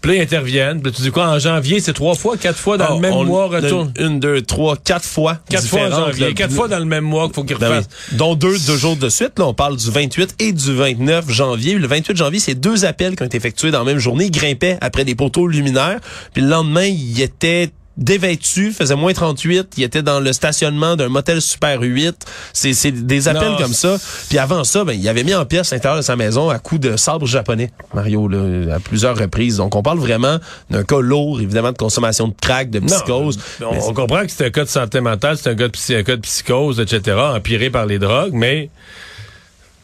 puis 0.00 0.12
là, 0.12 0.16
ils 0.18 0.22
interviennent. 0.22 0.80
Puis 0.82 0.92
tu 0.92 1.02
dis 1.02 1.10
quoi, 1.10 1.28
en 1.28 1.38
janvier, 1.38 1.80
c'est 1.80 1.92
trois 1.94 2.14
fois, 2.14 2.36
quatre 2.36 2.58
fois 2.58 2.76
dans 2.78 2.84
Ah, 2.90 2.94
le 2.94 3.00
même 3.00 3.12
on- 3.12 3.24
mois, 3.24 3.46
retour. 3.48 3.88
Une, 3.98 4.06
une, 4.06 4.20
deux, 4.20 4.42
trois, 4.42 4.76
quatre 4.76 5.04
fois. 5.04 5.38
Quatre 5.50 5.66
fois 5.66 5.80
en 5.88 5.90
janvier, 5.90 6.32
quatre 6.34 6.52
fois 6.54 6.68
dans 6.68 6.78
le 6.78 6.84
même 6.84 7.04
mois 7.04 7.26
qu'il 7.26 7.34
faut 7.34 7.44
qu'ils 7.44 7.56
Ben 7.58 7.68
refassent. 7.70 7.88
oui. 8.12 8.16
Dont 8.18 8.34
deux, 8.36 8.56
deux 8.66 8.76
jours 8.76 8.96
de 8.96 9.08
suite. 9.08 9.32
Là, 9.38 9.46
on 9.46 9.54
parle 9.54 9.76
du 9.76 9.90
28 9.90 10.36
et 10.38 10.52
du 10.52 10.74
29 10.74 11.28
janvier. 11.30 11.74
Le 11.74 11.86
28 11.88 12.16
janvier, 12.16 12.38
c'est 12.40 12.54
deux 12.54 12.84
appels 12.84 13.16
qui 13.16 13.22
ont 13.22 13.26
été 13.26 13.36
effectués 13.36 13.70
dans 13.72 13.80
la 13.80 13.84
même 13.84 13.98
journée. 13.98 14.26
Il 14.26 14.30
grimpait 14.30 14.78
après 14.80 15.04
des 15.04 15.14
poteaux 15.14 15.39
luminaires. 15.46 16.00
Puis 16.32 16.42
le 16.42 16.48
lendemain, 16.48 16.84
il 16.84 17.20
était 17.20 17.70
dévêtu, 17.96 18.72
faisait 18.72 18.94
moins 18.96 19.12
38, 19.12 19.74
il 19.76 19.82
était 19.84 20.02
dans 20.02 20.20
le 20.20 20.32
stationnement 20.32 20.96
d'un 20.96 21.10
motel 21.10 21.42
Super 21.42 21.82
8. 21.82 22.14
C'est 22.54 22.72
c'est 22.72 22.92
des 22.92 23.28
appels 23.28 23.50
Non, 23.50 23.56
comme 23.58 23.74
ça. 23.74 23.98
Puis 24.30 24.38
avant 24.38 24.64
ça, 24.64 24.84
ben, 24.84 24.94
il 24.94 25.06
avait 25.06 25.22
mis 25.24 25.34
en 25.34 25.44
pièces 25.44 25.72
l'intérieur 25.72 25.98
de 25.98 26.02
sa 26.02 26.16
maison 26.16 26.48
à 26.48 26.58
coups 26.58 26.80
de 26.80 26.96
sabre 26.96 27.26
japonais, 27.26 27.70
Mario, 27.92 28.26
là, 28.26 28.76
à 28.76 28.80
plusieurs 28.80 29.18
reprises. 29.18 29.58
Donc 29.58 29.76
on 29.76 29.82
parle 29.82 29.98
vraiment 29.98 30.38
d'un 30.70 30.82
cas 30.82 31.00
lourd, 31.00 31.42
évidemment, 31.42 31.72
de 31.72 31.76
consommation 31.76 32.28
de 32.28 32.34
crack, 32.40 32.70
de 32.70 32.78
psychose. 32.80 33.38
Non, 33.60 33.72
Mais 33.72 33.82
on, 33.82 33.88
on 33.90 33.92
comprend 33.92 34.22
que 34.22 34.30
c'est 34.30 34.46
un 34.46 34.50
cas 34.50 34.64
de 34.64 34.70
santé 34.70 35.00
mentale, 35.02 35.36
c'est 35.36 35.50
un 35.50 35.54
cas 35.54 35.66
de, 35.66 35.72
psy- 35.72 35.94
un 35.96 36.02
cas 36.02 36.16
de 36.16 36.22
psychose, 36.22 36.80
etc., 36.80 37.18
empiré 37.36 37.68
par 37.68 37.84
les 37.84 37.98
drogues, 37.98 38.32
mais 38.32 38.70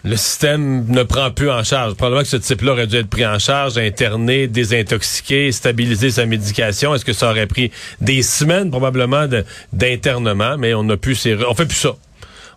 le 0.06 0.16
système 0.16 0.86
ne 0.86 1.02
prend 1.02 1.32
plus 1.32 1.50
en 1.50 1.64
charge. 1.64 1.94
Probablement 1.94 2.22
que 2.22 2.28
ce 2.28 2.36
type-là 2.36 2.72
aurait 2.72 2.86
dû 2.86 2.96
être 2.96 3.08
pris 3.08 3.26
en 3.26 3.40
charge, 3.40 3.76
interné, 3.76 4.46
désintoxiqué, 4.46 5.50
stabiliser 5.50 6.10
sa 6.10 6.26
médication. 6.26 6.94
Est-ce 6.94 7.04
que 7.04 7.12
ça 7.12 7.28
aurait 7.28 7.48
pris 7.48 7.72
des 8.00 8.22
semaines 8.22 8.70
probablement 8.70 9.26
d'internement, 9.72 10.56
mais 10.58 10.74
on 10.74 10.84
n'a 10.84 10.96
plus 10.96 11.16
ces, 11.16 11.36
on 11.44 11.54
fait 11.54 11.66
plus 11.66 11.76
ça. 11.76 11.96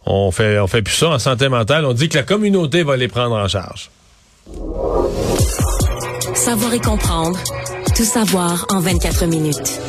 On 0.06 0.32
fait, 0.32 0.60
on 0.60 0.68
fait 0.68 0.84
plus 0.84 0.94
ça 0.94 1.10
en 1.10 1.20
santé 1.20 1.50
mentale. 1.50 1.86
On 1.86 1.94
dit 1.94 2.08
que 2.08 2.18
la 2.18 2.24
communauté 2.24 2.84
va 2.84 2.96
les 2.96 3.08
prendre 3.08 3.36
en 3.36 3.48
charge. 3.48 3.90
Savoir 6.36 6.74
et 6.74 6.80
comprendre. 6.80 7.40
Tout 7.96 8.06
savoir 8.06 8.68
en 8.70 8.80
24 8.80 9.26
minutes. 9.26 9.80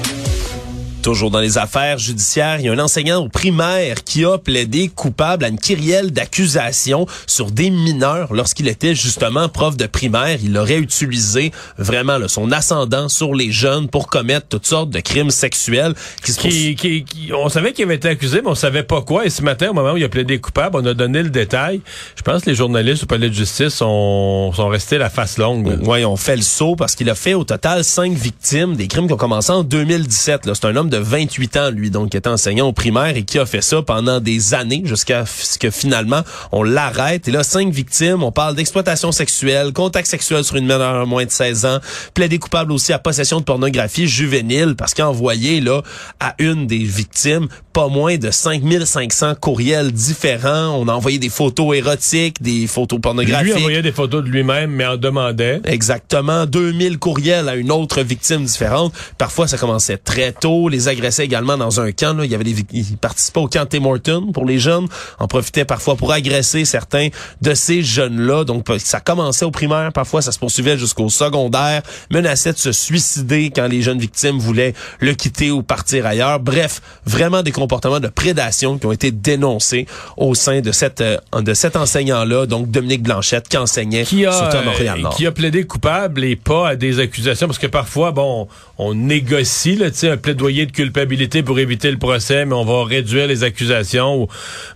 Toujours 1.03 1.31
dans 1.31 1.41
les 1.41 1.57
affaires 1.57 1.99
judiciaires, 1.99 2.61
il 2.61 2.67
y 2.67 2.69
a 2.69 2.73
un 2.73 2.79
enseignant 2.79 3.25
au 3.25 3.29
primaire 3.29 4.05
qui 4.05 4.25
a 4.25 4.37
plaidé 4.37 4.89
coupable 4.89 5.47
à 5.47 5.49
une 5.49 5.59
kyrielle 5.59 6.11
d'accusations 6.11 7.07
sur 7.27 7.51
des 7.51 7.71
mineurs 7.71 8.35
lorsqu'il 8.35 8.69
était 8.69 8.95
justement 8.95 9.49
prof 9.49 9.79
de 9.79 9.87
primaire. 9.87 10.37
Il 10.43 10.59
aurait 10.59 10.79
utilisé 10.79 11.53
vraiment 11.79 12.19
son 12.29 12.53
ascendant 12.53 13.09
sur 13.09 13.35
les 13.35 13.51
jeunes 13.51 13.89
pour 13.89 14.09
commettre 14.09 14.49
toutes 14.49 14.67
sortes 14.67 14.91
de 14.91 15.01
crimes 15.01 15.31
sexuels. 15.31 15.95
Qui, 16.23 16.75
qui, 16.77 17.05
qui, 17.05 17.33
on 17.33 17.49
savait 17.49 17.73
qu'il 17.73 17.87
avait 17.87 17.95
été 17.95 18.09
accusé, 18.09 18.43
mais 18.43 18.51
on 18.51 18.55
savait 18.55 18.83
pas 18.83 19.01
quoi. 19.01 19.25
Et 19.25 19.31
ce 19.31 19.43
matin, 19.43 19.71
au 19.71 19.75
moment 19.75 19.93
où 19.93 19.97
il 19.97 20.05
a 20.05 20.09
plaidé 20.11 20.39
coupable, 20.39 20.77
on 20.77 20.85
a 20.85 20.93
donné 20.93 21.23
le 21.23 21.31
détail. 21.31 21.81
Je 22.15 22.23
pense 22.23 22.43
que 22.43 22.51
les 22.51 22.57
journalistes 22.57 23.05
au 23.05 23.07
palais 23.07 23.31
de 23.31 23.35
justice 23.35 23.71
sont, 23.71 24.53
sont 24.53 24.69
restés 24.69 24.99
la 24.99 25.09
face 25.09 25.39
longue. 25.39 25.79
Oui, 25.83 26.05
on 26.05 26.17
fait 26.17 26.37
le 26.37 26.43
saut 26.43 26.77
parce 26.77 26.95
qu'il 26.95 27.09
a 27.09 27.15
fait 27.15 27.33
au 27.33 27.45
total 27.45 27.85
cinq 27.85 28.13
victimes 28.13 28.77
des 28.77 28.87
crimes 28.87 29.07
qui 29.07 29.15
ont 29.15 29.19
commencé 29.19 29.51
en 29.51 29.63
2017. 29.63 30.51
C'est 30.53 30.65
un 30.67 30.77
homme 30.77 30.90
de 30.91 30.99
28 30.99 31.57
ans, 31.57 31.71
lui, 31.71 31.91
donc, 31.91 32.11
qui 32.11 32.17
était 32.19 32.29
enseignant 32.29 32.69
au 32.69 32.73
primaire 32.73 33.17
et 33.17 33.23
qui 33.23 33.39
a 33.39 33.47
fait 33.47 33.63
ça 33.63 33.81
pendant 33.81 34.21
des 34.21 34.53
années 34.53 34.83
jusqu'à 34.85 35.25
ce 35.25 35.59
que 35.59 35.71
finalement 35.71 36.23
on 36.53 36.63
l'arrête. 36.63 37.29
Et 37.29 37.31
là, 37.31 37.43
cinq 37.43 37.73
victimes, 37.73 38.23
on 38.23 38.33
parle 38.33 38.55
d'exploitation 38.55 39.13
sexuelle, 39.13 39.73
contact 39.73 40.09
sexuel 40.09 40.45
sur 40.45 40.57
une 40.57 40.65
mineure 40.65 40.83
à 40.83 41.07
moins 41.07 41.25
de 41.25 41.31
16 41.31 41.65
ans, 41.65 41.79
plaidé 42.13 42.39
coupable 42.39 42.73
aussi 42.73 42.93
à 42.93 42.99
possession 42.99 43.41
de 43.41 43.45
pornographie 43.45 44.07
juvénile 44.07 44.75
parce 44.77 44.93
qu'il 44.93 45.05
a 45.05 45.09
envoyé, 45.09 45.61
là, 45.61 45.83
à 46.19 46.35
une 46.39 46.67
des 46.67 46.79
victimes 46.79 47.49
pas 47.73 47.89
moins 47.89 48.17
de 48.17 48.31
5500 48.31 49.37
courriels 49.41 49.93
différents. 49.93 50.77
On 50.77 50.89
a 50.89 50.93
envoyé 50.93 51.19
des 51.19 51.29
photos 51.29 51.77
érotiques, 51.77 52.43
des 52.43 52.67
photos 52.67 53.01
pornographiques. 53.01 53.53
Lui 53.53 53.55
envoyait 53.55 53.83
des 53.83 53.93
photos 53.93 54.25
de 54.25 54.29
lui-même, 54.29 54.71
mais 54.71 54.87
en 54.87 54.97
demandait. 54.97 55.61
Exactement. 55.65 56.47
2000 56.47 56.99
courriels 56.99 57.49
à 57.49 57.55
une 57.55 57.71
autre 57.71 58.03
victime 58.03 58.45
différente. 58.45 58.93
Parfois, 59.19 59.47
ça 59.47 59.57
commençait 59.57 59.99
très 59.99 60.33
tôt. 60.33 60.69
Les 60.69 60.80
agressait 60.89 61.25
également 61.25 61.57
dans 61.57 61.81
un 61.81 61.93
camp. 61.93 62.17
Là. 62.17 62.25
Il 62.25 62.31
y 62.31 62.35
avait 62.35 62.45
des, 62.45 62.65
il 62.73 62.97
participait 62.97 63.41
au 63.41 63.49
camp 63.49 63.67
Tim 63.69 63.85
Horton 63.85 64.31
pour 64.33 64.45
les 64.45 64.59
jeunes. 64.59 64.87
En 65.19 65.29
profitait 65.29 65.65
parfois 65.65 65.97
pour 65.97 66.13
agresser 66.13 66.65
certains 66.65 67.09
de 67.43 67.55
ces 67.55 67.83
jeunes-là. 67.83 68.45
Donc, 68.45 68.67
ça 68.79 69.01
commençait 69.01 69.45
au 69.45 69.51
primaire. 69.51 69.93
Parfois, 69.93 70.23
ça 70.23 70.33
se 70.33 70.39
poursuivait 70.39 70.79
jusqu'au 70.79 71.09
secondaire. 71.09 71.83
Menaçait 72.11 72.53
de 72.53 72.59
se 72.59 72.73
suicider 72.73 73.51
quand 73.55 73.67
les 73.67 73.83
jeunes 73.83 73.99
victimes 73.99 74.39
voulaient 74.39 74.75
le 75.01 75.15
quitter 75.15 75.51
ou 75.51 75.63
partir 75.63 76.07
ailleurs. 76.07 76.41
Bref, 76.41 76.81
vraiment 77.05 77.43
des 77.43 77.53
comportements 77.53 78.01
de 78.01 78.09
prédation 78.09 78.79
qui 78.79 78.87
ont 78.87 78.93
été 78.93 79.11
dénoncés 79.11 79.87
au 80.17 80.35
sein 80.35 80.61
de 80.61 80.73
cette 80.73 81.01
euh, 81.01 81.19
de 81.41 81.55
cet 81.55 81.77
enseignant-là, 81.77 82.47
donc 82.47 82.71
Dominique 82.71 83.03
Blanchette, 83.03 83.49
qui 83.49 83.57
enseignait 83.57 84.05
qui 84.05 84.27
a, 84.27 84.33
sur 84.33 84.63
Montréal-Nord. 84.63 85.15
Qui 85.15 85.27
a 85.27 85.33
plaidé 85.33 85.65
coupable 85.65 86.25
et 86.25 86.37
pas 86.37 86.69
à 86.69 86.77
des 86.77 86.99
accusations, 86.99 87.47
parce 87.47 87.59
que 87.59 87.67
parfois, 87.67 88.13
bon, 88.13 88.49
on 88.79 88.95
négocie 88.95 89.77
là, 89.77 89.87
un 90.03 90.17
plaidoyer 90.17 90.67
de 90.71 90.77
culpabilité 90.77 91.43
pour 91.43 91.59
éviter 91.59 91.91
le 91.91 91.99
procès, 91.99 92.45
mais 92.45 92.55
on 92.55 92.65
va 92.65 92.85
réduire 92.85 93.27
les 93.27 93.45
accusations. 93.45 94.29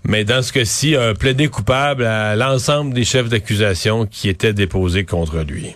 Mais 0.05 0.25
dans 0.25 0.43
ce 0.43 0.53
cas-ci, 0.53 0.97
un 0.97 1.15
plaidé 1.15 1.49
coupable 1.49 2.05
à 2.05 2.37
l'ensemble 2.37 2.95
des 2.95 3.05
chefs 3.05 3.29
d'accusation 3.29 4.07
qui 4.07 4.29
étaient 4.29 4.53
déposés 4.53 5.05
contre 5.05 5.39
lui. 5.39 5.75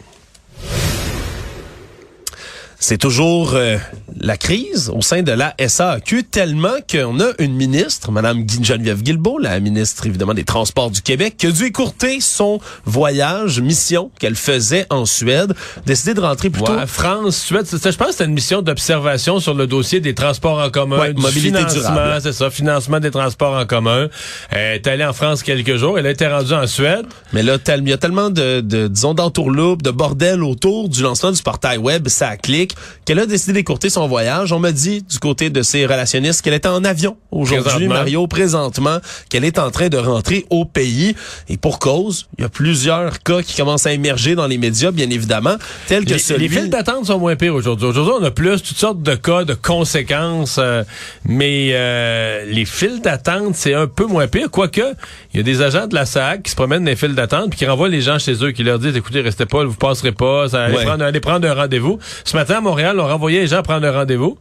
C'est 2.80 2.98
toujours 2.98 3.54
euh, 3.54 3.76
la 4.20 4.36
crise 4.36 4.88
au 4.94 5.02
sein 5.02 5.22
de 5.22 5.32
la 5.32 5.52
SAQ, 5.58 6.22
tellement 6.22 6.76
qu'on 6.88 7.18
a 7.18 7.32
une 7.40 7.54
ministre, 7.54 8.12
Madame 8.12 8.44
Geneviève 8.48 9.02
Guilbeault, 9.02 9.38
la 9.38 9.58
ministre 9.58 10.06
évidemment 10.06 10.32
des 10.32 10.44
Transports 10.44 10.92
du 10.92 11.02
Québec, 11.02 11.34
qui 11.36 11.48
a 11.48 11.50
dû 11.50 11.64
écourter 11.64 12.20
son 12.20 12.60
voyage, 12.84 13.60
mission 13.60 14.12
qu'elle 14.20 14.36
faisait 14.36 14.86
en 14.90 15.06
Suède, 15.06 15.54
décider 15.86 16.14
de 16.14 16.20
rentrer 16.20 16.50
plutôt... 16.50 16.72
Ouais, 16.72 16.86
France, 16.86 17.36
Suède, 17.38 17.66
je 17.68 17.76
pense 17.76 17.92
que 17.96 18.12
c'était 18.12 18.26
une 18.26 18.34
mission 18.34 18.62
d'observation 18.62 19.40
sur 19.40 19.54
le 19.54 19.66
dossier 19.66 19.98
des 19.98 20.14
transports 20.14 20.60
en 20.60 20.70
commun, 20.70 21.00
ouais, 21.00 21.14
mobilité 21.14 21.64
durable. 21.64 22.20
c'est 22.22 22.32
ça, 22.32 22.48
financement 22.48 23.00
des 23.00 23.10
transports 23.10 23.56
en 23.56 23.66
commun. 23.66 24.06
Elle 24.50 24.76
est 24.76 24.86
allée 24.86 25.04
en 25.04 25.12
France 25.12 25.42
quelques 25.42 25.76
jours, 25.76 25.98
elle 25.98 26.06
a 26.06 26.10
été 26.10 26.28
rendue 26.28 26.54
en 26.54 26.68
Suède. 26.68 27.06
Mais 27.32 27.42
là, 27.42 27.56
il 27.76 27.88
y 27.88 27.92
a 27.92 27.98
tellement 27.98 28.30
de, 28.30 28.60
de 28.60 28.86
disons, 28.86 29.14
d'entourloupe, 29.14 29.82
de 29.82 29.90
bordel 29.90 30.44
autour 30.44 30.88
du 30.88 31.02
lancement 31.02 31.32
du 31.32 31.42
portail 31.42 31.78
web, 31.78 32.06
ça 32.06 32.36
clique 32.36 32.67
qu'elle 33.04 33.18
a 33.18 33.26
décidé 33.26 33.52
d'écourter 33.52 33.90
son 33.90 34.08
voyage. 34.08 34.52
On 34.52 34.58
m'a 34.58 34.72
dit 34.72 35.02
du 35.02 35.18
côté 35.18 35.50
de 35.50 35.62
ses 35.62 35.86
relationnistes 35.86 36.42
qu'elle 36.42 36.54
était 36.54 36.68
en 36.68 36.84
avion 36.84 37.16
aujourd'hui, 37.30 37.88
Mario, 37.88 38.26
présentement, 38.26 38.98
qu'elle 39.28 39.44
est 39.44 39.58
en 39.58 39.70
train 39.70 39.88
de 39.88 39.96
rentrer 39.96 40.46
au 40.50 40.64
pays. 40.64 41.14
Et 41.48 41.56
pour 41.56 41.78
cause, 41.78 42.26
il 42.38 42.42
y 42.42 42.44
a 42.44 42.48
plusieurs 42.48 43.22
cas 43.22 43.42
qui 43.42 43.56
commencent 43.56 43.86
à 43.86 43.92
émerger 43.92 44.34
dans 44.34 44.46
les 44.46 44.58
médias, 44.58 44.90
bien 44.90 45.10
évidemment, 45.10 45.56
tels 45.86 46.04
que 46.04 46.14
les, 46.14 46.18
celui... 46.18 46.48
Les 46.48 46.60
files 46.60 46.70
d'attente 46.70 47.06
sont 47.06 47.18
moins 47.18 47.36
pires 47.36 47.54
aujourd'hui. 47.54 47.86
Aujourd'hui, 47.86 48.14
on 48.20 48.24
a 48.24 48.30
plus 48.30 48.62
toutes 48.62 48.76
sortes 48.76 49.02
de 49.02 49.14
cas, 49.14 49.44
de 49.44 49.54
conséquences, 49.54 50.58
euh, 50.58 50.84
mais 51.24 51.70
euh, 51.72 52.44
les 52.46 52.64
files 52.64 53.00
d'attente, 53.00 53.54
c'est 53.54 53.74
un 53.74 53.86
peu 53.86 54.06
moins 54.06 54.26
pire. 54.26 54.50
Quoique, 54.50 54.94
il 55.32 55.36
y 55.36 55.40
a 55.40 55.42
des 55.42 55.62
agents 55.62 55.86
de 55.86 55.94
la 55.94 56.06
SAC 56.06 56.42
qui 56.42 56.50
se 56.50 56.56
promènent 56.56 56.84
dans 56.84 56.90
les 56.90 56.96
files 56.96 57.14
d'attente 57.14 57.50
puis 57.50 57.58
qui 57.58 57.66
renvoient 57.66 57.88
les 57.88 58.00
gens 58.00 58.18
chez 58.18 58.44
eux, 58.44 58.52
qui 58.52 58.62
leur 58.62 58.78
disent, 58.78 58.96
écoutez, 58.96 59.20
restez 59.20 59.46
pas, 59.46 59.64
vous 59.64 59.74
passerez 59.74 60.12
pas, 60.12 60.48
ça, 60.48 60.64
allez, 60.64 60.84
prendre, 60.84 61.04
allez 61.04 61.20
prendre 61.20 61.48
un 61.48 61.54
rendez-vous. 61.54 61.98
Ce 62.24 62.36
matin, 62.36 62.57
à 62.58 62.60
Montréal, 62.60 62.98
on 63.00 63.06
renvoyait 63.06 63.40
les 63.40 63.46
gens 63.48 63.62
prendre 63.62 63.86
un 63.86 63.92
rendez-vous. 63.92 64.38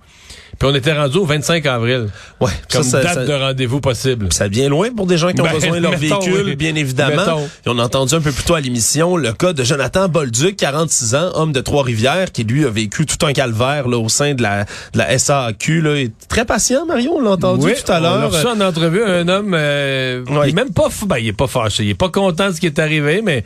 Puis 0.60 0.67
on 0.67 0.73
était 0.73 0.93
rendu 0.93 1.17
au 1.19 1.25
25 1.25 1.63
avril. 1.67 2.08
Ouais, 2.41 2.49
comme 2.71 2.82
ça, 2.82 3.03
date 3.03 3.13
ça, 3.13 3.25
de 3.25 3.34
rendez-vous 3.34 3.80
possible. 3.80 4.34
Ça 4.34 4.47
vient 4.47 4.69
loin 4.69 4.89
pour 4.95 5.06
des 5.06 5.15
gens 5.17 5.32
qui 5.32 5.39
ont 5.39 5.43
Ben, 5.43 5.53
besoin 5.53 5.77
de 5.77 5.84
leur 5.84 5.91
mettons, 5.91 6.19
véhicule, 6.19 6.43
oui. 6.47 6.56
bien 6.56 6.73
évidemment. 6.73 7.15
Mettons. 7.17 7.41
Et 7.45 7.67
on 7.69 7.77
a 7.77 7.84
entendu 7.84 8.15
un 8.15 8.21
peu 8.21 8.32
plus 8.32 8.43
tôt 8.43 8.56
à 8.56 8.60
l'émission 8.60 9.17
le 9.17 9.34
cas 9.34 9.53
de 9.53 9.63
Jonathan 9.63 10.08
Bolduc, 10.10 10.56
46 10.56 11.13
ans, 11.13 11.30
homme 11.36 11.51
de 11.51 11.62
Trois-Rivières, 11.62 12.32
qui 12.32 12.43
lui 12.43 12.65
a 12.65 12.69
vécu 12.71 13.06
tout 13.06 13.23
un 13.23 13.34
calvaire 13.34 13.88
là, 13.88 13.97
au 13.99 14.10
sein 14.10 14.34
de 14.34 14.41
la, 14.41 14.63
de 14.63 14.97
la 14.97 15.19
SAQ. 15.19 15.82
Là. 15.82 15.95
Il 15.97 16.06
est 16.06 16.12
très 16.27 16.45
patient, 16.45 16.88
Mario, 16.88 17.12
on 17.17 17.21
l'a 17.21 17.32
entendu 17.32 17.65
Oui, 17.67 17.73
tout 17.86 17.91
à 17.91 17.95
On 17.95 17.97
a 17.97 18.17
l'heure. 18.17 18.32
reçu 18.32 18.47
en 18.47 18.60
entrevue 18.62 19.03
un 19.03 19.27
homme, 19.27 19.53
euh, 19.53 20.23
Ouais. 20.25 20.47
il 20.47 20.49
est 20.49 20.53
même 20.53 20.73
pas, 20.73 20.89
fou- 20.89 21.06
ben, 21.06 21.17
il 21.17 21.27
est 21.27 21.34
pas 21.34 21.47
fâché, 21.47 21.84
il 21.84 21.89
est 21.91 21.93
pas 21.93 22.10
content 22.10 22.47
de 22.49 22.53
ce 22.53 22.60
qui 22.60 22.65
est 22.65 22.80
arrivé, 22.80 23.21
mais 23.23 23.43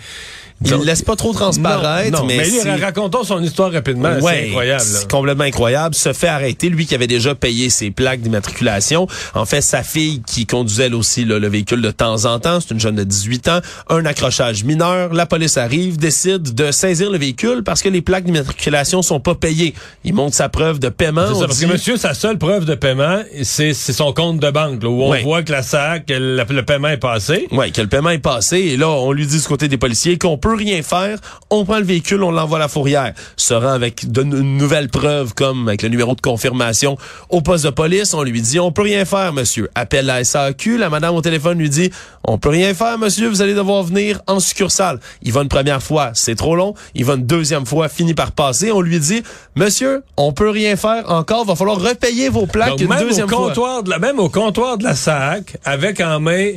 Il 0.63 0.77
ne 0.77 0.83
laisse 0.85 1.01
pas 1.01 1.15
trop 1.15 1.33
transparaître, 1.33 2.11
non, 2.11 2.19
non, 2.19 2.25
mais, 2.25 2.37
mais, 2.37 2.43
lui, 2.45 2.59
c'est- 2.61 2.75
racontons 2.75 3.23
son 3.23 3.41
histoire 3.41 3.71
rapidement. 3.71 4.13
Ouais, 4.19 4.41
c'est 4.43 4.47
incroyable. 4.49 4.81
C'est 4.83 5.09
complètement 5.11 5.43
incroyable. 5.43 5.95
Se 5.95 6.13
fait 6.13 6.27
arrêter, 6.27 6.69
lui 6.69 6.85
qui 6.85 6.93
avait 6.95 7.07
déjà 7.07 7.33
payé 7.35 7.69
ses 7.69 7.89
plaques 7.91 8.21
d'immatriculation. 8.21 9.07
En 9.33 9.45
fait, 9.45 9.61
sa 9.61 9.83
fille 9.83 10.21
qui 10.25 10.45
conduisait 10.45 10.85
elle 10.85 10.95
aussi 10.95 11.25
là, 11.25 11.39
le 11.39 11.47
véhicule 11.47 11.81
de 11.81 11.91
temps 11.91 12.25
en 12.25 12.39
temps, 12.39 12.59
c'est 12.59 12.71
une 12.73 12.79
jeune 12.79 12.95
de 12.95 13.03
18 13.03 13.47
ans, 13.47 13.59
un 13.89 14.05
accrochage 14.05 14.63
mineur. 14.63 15.13
La 15.13 15.25
police 15.25 15.57
arrive, 15.57 15.97
décide 15.97 16.53
de 16.53 16.71
saisir 16.71 17.09
le 17.11 17.17
véhicule 17.17 17.63
parce 17.63 17.81
que 17.81 17.89
les 17.89 18.01
plaques 18.01 18.25
d'immatriculation 18.25 19.01
sont 19.01 19.19
pas 19.19 19.35
payées. 19.35 19.73
Il 20.03 20.13
montre 20.13 20.35
sa 20.35 20.49
preuve 20.49 20.79
de 20.79 20.89
paiement. 20.89 21.25
C'est 21.27 21.39
ça, 21.39 21.45
parce 21.47 21.57
dit- 21.59 21.65
que 21.65 21.71
monsieur, 21.71 21.97
sa 21.97 22.13
seule 22.13 22.37
preuve 22.37 22.65
de 22.65 22.75
paiement, 22.75 23.19
c'est 23.43 23.73
son 23.73 24.13
compte 24.13 24.39
de 24.39 24.51
banque, 24.51 24.83
là, 24.83 24.89
où 24.89 25.01
on 25.03 25.09
Ouais. 25.09 25.23
voit 25.23 25.43
que 25.43 25.51
la 25.51 25.63
SAC, 25.63 26.05
le, 26.09 26.43
le 26.47 26.63
paiement 26.65 26.89
est 26.89 26.97
passé. 26.97 27.47
Ouais, 27.51 27.71
que 27.71 27.81
le 27.81 27.87
paiement 27.87 28.09
est 28.11 28.19
passé 28.19 28.57
et 28.57 28.77
là, 28.77 28.89
on 28.89 29.11
lui 29.11 29.25
dit 29.25 29.37
du 29.39 29.43
côté 29.47 29.67
des 29.67 29.77
policiers 29.77 30.17
qu'on 30.17 30.37
peut 30.37 30.50
rien 30.55 30.81
faire. 30.83 31.19
On 31.49 31.65
prend 31.65 31.77
le 31.77 31.85
véhicule, 31.85 32.23
on 32.23 32.31
l'envoie 32.31 32.57
à 32.57 32.61
la 32.61 32.67
fourrière. 32.67 33.13
Se 33.37 33.53
rend 33.53 33.73
avec 33.73 34.11
de 34.11 34.21
une 34.23 34.57
nouvelle 34.57 34.89
preuve 34.89 35.33
comme 35.33 35.67
avec 35.67 35.81
le 35.81 35.89
numéro 35.89 36.15
de 36.15 36.21
confirmation 36.21 36.97
au 37.29 37.41
poste 37.41 37.65
de 37.65 37.69
police. 37.69 38.13
On 38.13 38.23
lui 38.23 38.41
dit, 38.41 38.59
on 38.59 38.71
peut 38.71 38.83
rien 38.83 39.05
faire, 39.05 39.33
monsieur. 39.33 39.69
Appelle 39.75 40.05
la 40.05 40.23
SAQ. 40.23 40.77
La 40.77 40.89
madame 40.89 41.15
au 41.15 41.21
téléphone 41.21 41.57
lui 41.57 41.69
dit, 41.69 41.91
on 42.27 42.37
peut 42.37 42.49
rien 42.49 42.73
faire, 42.73 42.97
monsieur. 42.97 43.27
Vous 43.27 43.41
allez 43.41 43.53
devoir 43.53 43.83
venir 43.83 44.21
en 44.27 44.39
succursale. 44.39 44.99
Il 45.21 45.33
va 45.33 45.41
une 45.41 45.49
première 45.49 45.81
fois, 45.81 46.11
c'est 46.13 46.35
trop 46.35 46.55
long. 46.55 46.73
Il 46.95 47.05
va 47.05 47.13
une 47.13 47.25
deuxième 47.25 47.65
fois, 47.65 47.89
finit 47.89 48.13
par 48.13 48.31
passer. 48.31 48.71
On 48.71 48.81
lui 48.81 48.99
dit, 48.99 49.23
monsieur, 49.55 50.03
on 50.17 50.33
peut 50.33 50.49
rien 50.49 50.75
faire 50.75 51.09
encore. 51.11 51.45
Va 51.45 51.55
falloir 51.55 51.79
repayer 51.79 52.29
vos 52.29 52.45
plaques 52.45 52.71
Donc, 52.71 52.81
une 52.81 52.89
même 52.89 52.99
deuxième 52.99 53.31
au 53.33 53.53
fois. 53.53 53.81
de 53.81 53.89
la, 53.89 53.99
même 53.99 54.19
au 54.19 54.29
comptoir 54.29 54.77
de 54.77 54.83
la 54.83 54.95
SAC, 54.95 55.57
avec 55.65 55.99
en 55.99 56.19
main 56.19 56.53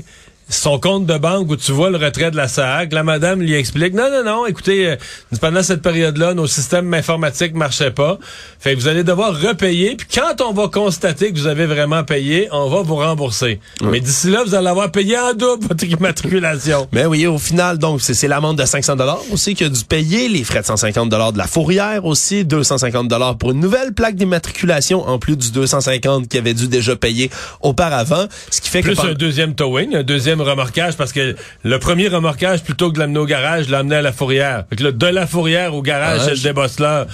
son 0.48 0.78
compte 0.78 1.06
de 1.06 1.16
banque 1.16 1.50
où 1.50 1.56
tu 1.56 1.72
vois 1.72 1.90
le 1.90 1.96
retrait 1.96 2.30
de 2.30 2.36
la 2.36 2.48
SAC, 2.48 2.92
la 2.92 3.02
madame 3.02 3.40
lui 3.40 3.54
explique 3.54 3.94
non 3.94 4.10
non 4.10 4.24
non, 4.24 4.46
écoutez 4.46 4.90
euh, 4.90 4.96
pendant 5.40 5.62
cette 5.62 5.82
période-là, 5.82 6.34
nos 6.34 6.46
systèmes 6.46 6.92
informatiques 6.94 7.54
marchaient 7.54 7.90
pas. 7.90 8.18
Fait 8.58 8.74
que 8.74 8.80
vous 8.80 8.88
allez 8.88 9.04
devoir 9.04 9.38
repayer 9.40 9.96
puis 9.96 10.06
quand 10.14 10.40
on 10.42 10.52
va 10.52 10.68
constater 10.68 11.32
que 11.32 11.38
vous 11.38 11.46
avez 11.46 11.66
vraiment 11.66 12.04
payé, 12.04 12.48
on 12.52 12.68
va 12.68 12.82
vous 12.82 12.96
rembourser. 12.96 13.60
Mais 13.82 14.00
d'ici 14.00 14.30
là, 14.30 14.42
vous 14.44 14.54
allez 14.54 14.68
avoir 14.68 14.90
payé 14.90 15.18
en 15.18 15.34
double 15.34 15.66
votre 15.68 15.84
immatriculation. 15.84 16.88
Mais 16.92 17.06
oui, 17.06 17.26
au 17.26 17.38
final, 17.38 17.78
donc, 17.78 18.00
c'est 18.00 18.14
c'est 18.14 18.28
l'amende 18.28 18.58
de 18.58 18.64
500 18.64 18.96
dollars 18.96 19.20
aussi 19.32 19.54
qui 19.54 19.64
a 19.64 19.68
dû 19.68 19.84
payer, 19.84 20.28
les 20.28 20.44
frais 20.44 20.60
de 20.60 20.66
150 20.66 21.08
dollars 21.08 21.32
de 21.32 21.38
la 21.38 21.46
fourrière 21.46 22.04
aussi, 22.04 22.44
250 22.44 23.08
dollars 23.08 23.36
pour 23.36 23.50
une 23.50 23.60
nouvelle 23.60 23.92
plaque 23.92 24.14
d'immatriculation 24.16 25.06
en 25.06 25.18
plus 25.18 25.36
du 25.36 25.50
250 25.50 26.28
qu'il 26.28 26.40
avait 26.40 26.54
dû 26.54 26.68
déjà 26.68 26.96
payer 26.96 27.30
auparavant, 27.60 28.26
ce 28.50 28.60
qui 28.60 28.70
fait 28.70 28.80
Plus 28.80 28.96
que 28.96 29.06
un 29.06 29.14
deuxième 29.14 29.54
towing, 29.54 29.94
un 29.96 30.02
deuxième 30.02 30.33
deuxième 30.36 30.48
remorquage 30.48 30.96
parce 30.96 31.12
que 31.12 31.36
le 31.62 31.78
premier 31.78 32.08
remorquage, 32.08 32.62
plutôt 32.62 32.88
que 32.90 32.94
de 32.94 32.98
l'amener 33.00 33.18
au 33.18 33.26
garage, 33.26 33.68
l'a 33.68 33.78
amené 33.78 33.96
à 33.96 34.02
la 34.02 34.12
fourrière. 34.12 34.64
Fait 34.70 34.76
que 34.76 34.84
là, 34.84 34.92
de 34.92 35.06
la 35.06 35.26
fourrière 35.26 35.74
au 35.74 35.82
garage, 35.82 36.20
Ah, 36.22 36.24
c'est 36.26 36.34
le 36.34 36.40
débosseleur. 36.40 37.06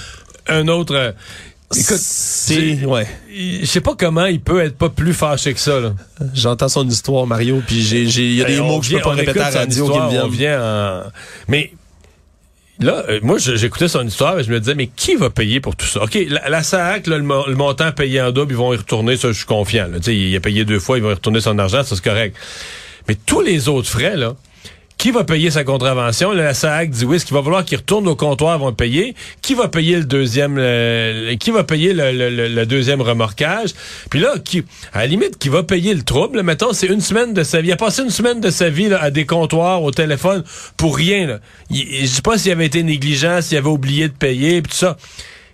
Un 0.48 0.68
autre... 0.68 0.94
euh, 0.94 1.12
Écoute, 1.72 1.98
c'est 2.00 2.84
ouais. 2.84 3.06
Je 3.32 3.64
sais 3.64 3.80
pas 3.80 3.94
comment 3.96 4.26
il 4.26 4.40
peut 4.40 4.60
être 4.60 4.76
pas 4.76 4.88
plus 4.88 5.14
fâché 5.14 5.54
que 5.54 5.60
ça. 5.60 5.78
J'entends 6.34 6.68
son 6.68 6.88
histoire, 6.88 7.26
Mario, 7.28 7.62
puis 7.64 7.80
j'ai, 7.82 8.02
il 8.02 8.34
y 8.34 8.42
a 8.42 8.46
des 8.46 8.54
Hey, 8.54 8.60
mots 8.60 8.80
que 8.80 8.86
je 8.86 8.96
peux 8.96 9.02
pas 9.02 9.10
répéter 9.10 9.38
à 9.38 9.50
la 9.52 9.58
radio 9.60 9.88
qui 9.88 9.98
me 10.00 10.08
viennent. 10.10 10.28
Vient 10.30 10.60
en... 10.60 11.02
Mais 11.46 11.72
là, 12.80 13.04
euh, 13.08 13.20
moi, 13.22 13.38
j'écoutais 13.38 13.86
son 13.86 14.04
histoire 14.04 14.40
et 14.40 14.42
je 14.42 14.50
me 14.50 14.58
disais, 14.58 14.74
mais 14.74 14.88
qui 14.88 15.14
va 15.14 15.30
payer 15.30 15.60
pour 15.60 15.76
tout 15.76 15.86
ça? 15.86 16.02
OK, 16.02 16.18
la, 16.28 16.48
la 16.48 16.62
SAC, 16.64 17.06
là, 17.06 17.18
le, 17.18 17.22
mo- 17.22 17.46
le 17.46 17.54
montant 17.54 17.92
payé 17.92 18.20
en 18.20 18.32
double, 18.32 18.52
ils 18.52 18.56
vont 18.58 18.72
y 18.72 18.76
retourner, 18.76 19.16
ça, 19.16 19.28
je 19.28 19.34
suis 19.34 19.46
confiant. 19.46 19.86
Là. 19.86 19.98
Il 20.08 20.34
a 20.34 20.40
payé 20.40 20.64
deux 20.64 20.80
fois, 20.80 20.96
ils 20.98 21.04
vont 21.04 21.10
y 21.10 21.14
retourner 21.14 21.40
son 21.40 21.56
argent, 21.60 21.84
ça, 21.84 21.94
c'est 21.94 22.02
correct. 22.02 22.36
Mais 23.08 23.16
tous 23.26 23.40
les 23.40 23.68
autres 23.68 23.88
frais, 23.88 24.16
là, 24.16 24.34
qui 25.00 25.12
va 25.12 25.24
payer 25.24 25.50
sa 25.50 25.64
contravention? 25.64 26.32
La 26.32 26.52
SAC 26.52 26.90
dit 26.90 27.06
oui, 27.06 27.18
ce 27.18 27.24
qu'il 27.24 27.34
va 27.34 27.42
falloir 27.42 27.64
qu'il 27.64 27.78
retourne 27.78 28.06
au 28.06 28.16
comptoir, 28.16 28.58
vont 28.58 28.74
payer. 28.74 29.14
Qui 29.40 29.54
va 29.54 29.68
payer 29.68 29.96
le 29.96 30.04
deuxième, 30.04 30.56
qui 31.38 31.50
va 31.50 31.64
payer 31.64 31.94
le, 31.94 32.64
deuxième 32.66 33.00
remorquage? 33.00 33.70
Puis 34.10 34.20
là, 34.20 34.34
à 34.92 34.98
la 34.98 35.06
limite, 35.06 35.38
qui 35.38 35.48
va 35.48 35.62
payer 35.62 35.94
le 35.94 36.02
trouble? 36.02 36.42
mettons, 36.42 36.74
c'est 36.74 36.88
une 36.88 37.00
semaine 37.00 37.32
de 37.32 37.44
sa 37.44 37.62
vie. 37.62 37.68
Il 37.68 37.72
a 37.72 37.76
passé 37.76 38.02
une 38.02 38.10
semaine 38.10 38.40
de 38.42 38.50
sa 38.50 38.68
vie 38.68 38.92
à 38.92 39.10
des 39.10 39.24
comptoirs, 39.24 39.82
au 39.82 39.90
téléphone, 39.90 40.44
pour 40.76 40.98
rien. 40.98 41.26
Là. 41.26 41.38
Je 41.70 42.04
sais 42.04 42.20
pas 42.20 42.36
s'il 42.36 42.52
avait 42.52 42.66
été 42.66 42.82
négligent, 42.82 43.40
s'il 43.40 43.56
avait 43.56 43.68
oublié 43.68 44.08
de 44.08 44.12
payer, 44.12 44.60
puis 44.60 44.70
tout 44.70 44.76
ça. 44.76 44.98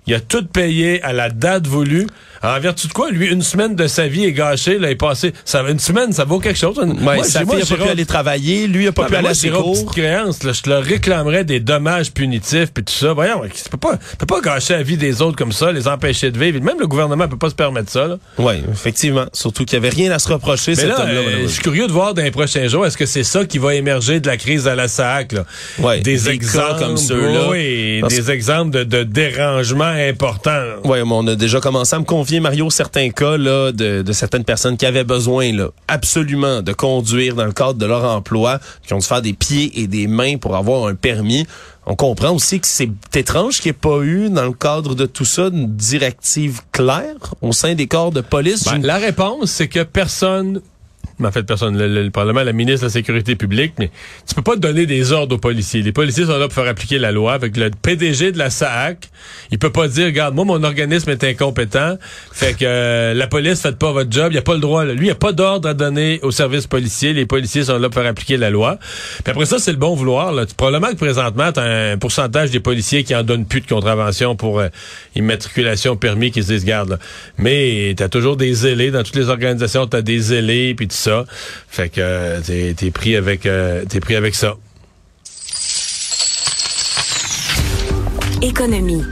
Il 0.09 0.15
a 0.15 0.21
tout 0.21 0.45
payé 0.45 1.01
à 1.05 1.13
la 1.13 1.31
date 1.31 1.69
voulue. 1.69 2.09
En 2.43 2.59
vertu 2.61 2.87
de 2.89 2.93
quoi, 2.93 3.11
lui, 3.11 3.27
une 3.29 3.43
semaine 3.43 3.75
de 3.75 3.87
sa 3.87 4.07
vie 4.09 4.25
est 4.25 4.33
gâchée, 4.33 4.79
là, 4.79 4.91
est 4.91 4.95
passé. 4.97 5.33
Ça, 5.45 5.63
une 5.69 5.79
semaine, 5.79 6.13
ça 6.13 6.25
vaut 6.25 6.39
quelque 6.39 6.59
chose. 6.59 6.77
Ouais, 6.79 6.87
Moi, 6.87 7.25
sa 7.25 7.41
fille 7.41 7.65
pas 7.69 7.77
pu 7.77 7.89
aller 7.89 8.07
travailler, 8.07 8.67
lui 8.67 8.87
a 8.89 8.93
pas 8.93 9.07
pu 9.07 9.15
aller 9.15 9.23
moi, 9.23 9.31
à 9.31 9.35
ses 9.35 9.51
cours. 9.51 9.93
créances, 9.93 10.43
là, 10.43 10.53
je 10.53 10.63
te 10.63 10.71
leur 10.71 10.83
réclamerais 10.83 11.45
des 11.45 11.61
dommages 11.61 12.13
punitifs 12.13 12.73
puis 12.73 12.85
tout 12.85 12.93
ça. 12.93 13.13
Voyons, 13.13 13.43
tu 13.45 13.69
peux 13.71 13.77
pas, 13.77 13.97
tu 13.97 14.17
peux 14.17 14.27
pas 14.27 14.41
gâcher 14.41 14.75
la 14.75 14.83
vie 14.83 14.97
des 14.97 15.23
autres 15.23 15.37
comme 15.37 15.53
ça, 15.53 15.73
les 15.73 15.89
empêcher 15.89 16.31
de 16.31 16.39
vivre. 16.39 16.61
Même 16.63 16.79
le 16.81 16.87
gouvernement 16.87 17.29
peut 17.29 17.37
pas 17.39 17.51
se 17.51 17.55
permettre 17.55 17.91
ça. 17.91 18.07
Là. 18.07 18.19
Oui, 18.39 18.55
effectivement. 18.73 19.27
Surtout 19.33 19.65
qu'il 19.65 19.79
n'y 19.81 19.87
avait 19.87 19.95
rien 19.95 20.11
à 20.13 20.19
se 20.19 20.29
reprocher, 20.29 20.73
Mais 20.73 20.77
cet 20.77 20.89
là, 20.89 21.01
homme-là. 21.03 21.15
euh, 21.21 21.43
je 21.43 21.47
suis 21.49 21.63
curieux 21.63 21.87
de 21.87 21.93
voir 21.93 22.15
dans 22.15 22.23
les 22.23 22.31
prochains 22.31 22.69
jours, 22.69 22.87
est-ce 22.87 22.97
que 22.97 23.07
c'est 23.07 23.25
ça 23.25 23.45
qui 23.45 23.59
va 23.59 23.75
émerger 23.75 24.21
de 24.21 24.27
la 24.27 24.37
crise 24.37 24.69
à 24.69 24.75
la 24.75 24.89
SAC? 24.89 25.33
Là? 25.33 25.45
Ouais, 25.79 26.01
des, 26.01 26.13
des 26.15 26.29
exemples 26.31 26.81
comme 26.81 26.97
ceux-là. 26.97 27.49
Oui, 27.51 28.03
des 28.09 28.31
exemples 28.31 28.71
de, 28.71 28.85
de 28.85 29.03
dérangements 29.03 29.85
importants. 29.85 30.51
là. 30.51 30.77
Oui, 30.85 30.99
mais 31.05 31.13
on 31.13 31.27
a 31.27 31.35
déjà 31.35 31.61
commencé 31.61 31.95
à 31.97 31.99
me 31.99 32.05
Mario, 32.41 32.71
certains 32.71 33.11
cas 33.11 33.37
là, 33.37 33.73
de, 33.73 34.03
de 34.03 34.13
certaines 34.13 34.45
personnes 34.45 34.77
qui 34.77 34.87
avaient 34.87 35.05
besoin 35.05 35.53
là, 35.53 35.69
absolument 35.89 36.63
de 36.63 36.73
conduire 36.73 37.35
dans 37.35 37.45
le 37.45 37.53
cadre 37.53 37.75
de 37.75 37.87
leur 37.87 38.05
emploi, 38.05 38.59
qui 38.87 38.95
ont 38.95 38.99
dû 38.99 39.07
faire 39.07 39.23
des 39.23 39.33
pieds 39.33 39.81
et 39.81 39.87
des 39.87 40.07
mains 40.07 40.37
pour 40.37 40.57
avoir 40.57 40.87
un 40.87 40.95
permis. 40.95 41.47
On 41.87 41.95
comprend 41.95 42.33
aussi 42.33 42.59
que 42.59 42.67
c'est 42.67 42.91
étrange 43.15 43.61
qu'il 43.61 43.71
n'y 43.71 43.77
ait 43.77 43.81
pas 43.81 44.01
eu, 44.03 44.29
dans 44.29 44.45
le 44.45 44.53
cadre 44.53 44.95
de 44.95 45.07
tout 45.07 45.25
ça, 45.25 45.49
une 45.53 45.75
directive 45.77 46.61
claire 46.73 47.35
au 47.43 47.53
sein 47.53 47.75
des 47.75 47.87
corps 47.87 48.11
de 48.11 48.21
police. 48.21 48.65
Ben, 48.65 48.83
la 48.83 48.97
réponse, 48.97 49.53
c'est 49.53 49.69
que 49.69 49.85
personne, 49.85 50.61
mais 51.19 51.29
en 51.29 51.33
fait 51.33 51.43
personne, 51.43 51.77
le, 51.79 51.89
le- 51.89 52.03
le 52.05 52.11
Parlement, 52.11 52.43
la 52.43 52.53
ministre 52.53 52.83
de 52.83 52.87
la 52.87 52.93
Sécurité 52.93 53.37
publique, 53.37 53.73
mais 53.79 53.91
tu 54.29 54.35
peux 54.35 54.43
pas 54.43 54.57
donner 54.57 54.87
des 54.87 55.13
ordres 55.13 55.37
aux 55.37 55.39
policiers. 55.39 55.83
Les 55.83 55.93
policiers 55.93 56.25
sont 56.27 56.37
là 56.39 56.47
pour 56.49 56.53
faire 56.55 56.69
appliquer 56.69 56.99
la 56.99 57.13
loi. 57.13 57.35
Avec 57.35 57.57
le 57.57 57.71
PDG 57.71 58.33
de 58.33 58.39
la 58.39 58.51
SAC, 58.51 59.09
il 59.51 59.59
peut 59.59 59.71
pas 59.73 59.89
dire, 59.89 60.07
regarde, 60.07 60.35
moi, 60.35 60.45
mon 60.45 60.63
organisme 60.63 61.11
est 61.11 61.25
incompétent, 61.25 61.97
fait 62.33 62.55
que 62.55 62.65
euh, 62.65 63.15
la 63.15 63.27
police, 63.27 63.61
faites 63.63 63.79
pas 63.79 63.93
votre 63.93 64.11
job, 64.13 64.33
il 64.33 64.39
a 64.39 64.43
pas 64.43 64.55
le 64.55 64.61
droit. 64.61 64.85
là. 64.85 64.95
Lui, 64.95 65.07
il 65.07 65.11
a 65.11 65.15
pas 65.15 65.33
d'ordre 65.33 65.69
à 65.69 65.75
donner 65.75 66.21
aux 66.23 66.31
services 66.31 66.67
policiers. 66.67 67.13
Les 67.13 67.27
policiers 67.27 67.65
sont 67.65 67.79
là 67.79 67.89
pour 67.89 68.01
faire 68.01 68.11
appliquer 68.11 68.37
la 68.37 68.51
loi. 68.51 68.79
Puis 69.25 69.31
après 69.31 69.47
ça, 69.47 69.59
c'est 69.59 69.73
le 69.73 69.79
bon 69.79 69.95
vouloir. 69.95 70.33
Là. 70.33 70.45
Probablement 70.57 70.93
que 70.93 70.97
présentement, 70.99 71.53
tu 71.53 71.61
un 71.61 71.97
pourcentage 71.99 72.51
des 72.51 72.61
policiers 72.61 73.05
qui 73.05 73.15
en 73.15 73.23
donnent 73.23 73.47
plus 73.47 73.61
de 73.61 73.67
contravention 73.67 74.37
pour 74.37 74.61
euh, 74.61 74.69
immatriculation 75.17 75.97
permis 75.97 76.31
qui 76.31 76.43
se 76.43 76.53
disent, 76.53 76.65
garde, 76.65 76.99
mais 77.39 77.95
t'as 77.97 78.09
toujours 78.09 78.37
des 78.37 78.53
zélés 78.55 78.91
dans 78.91 79.03
toutes 79.03 79.17
les 79.17 79.29
organisations, 79.29 79.87
t'as 79.87 80.03
des 80.03 80.19
zélés 80.19 80.75
puis 80.75 80.87
tout 80.89 80.97
ça. 81.07 81.25
Fait 81.69 81.89
que 81.89 82.01
euh, 82.01 82.41
t'es 82.41 82.75
t'es 82.77 82.91
pris 82.91 83.17
avec 83.17 83.47
euh, 83.47 83.85
t'es 83.89 84.01
pris 84.01 84.17
avec 84.17 84.35
ça. 84.35 84.57
Économie. 88.43 89.03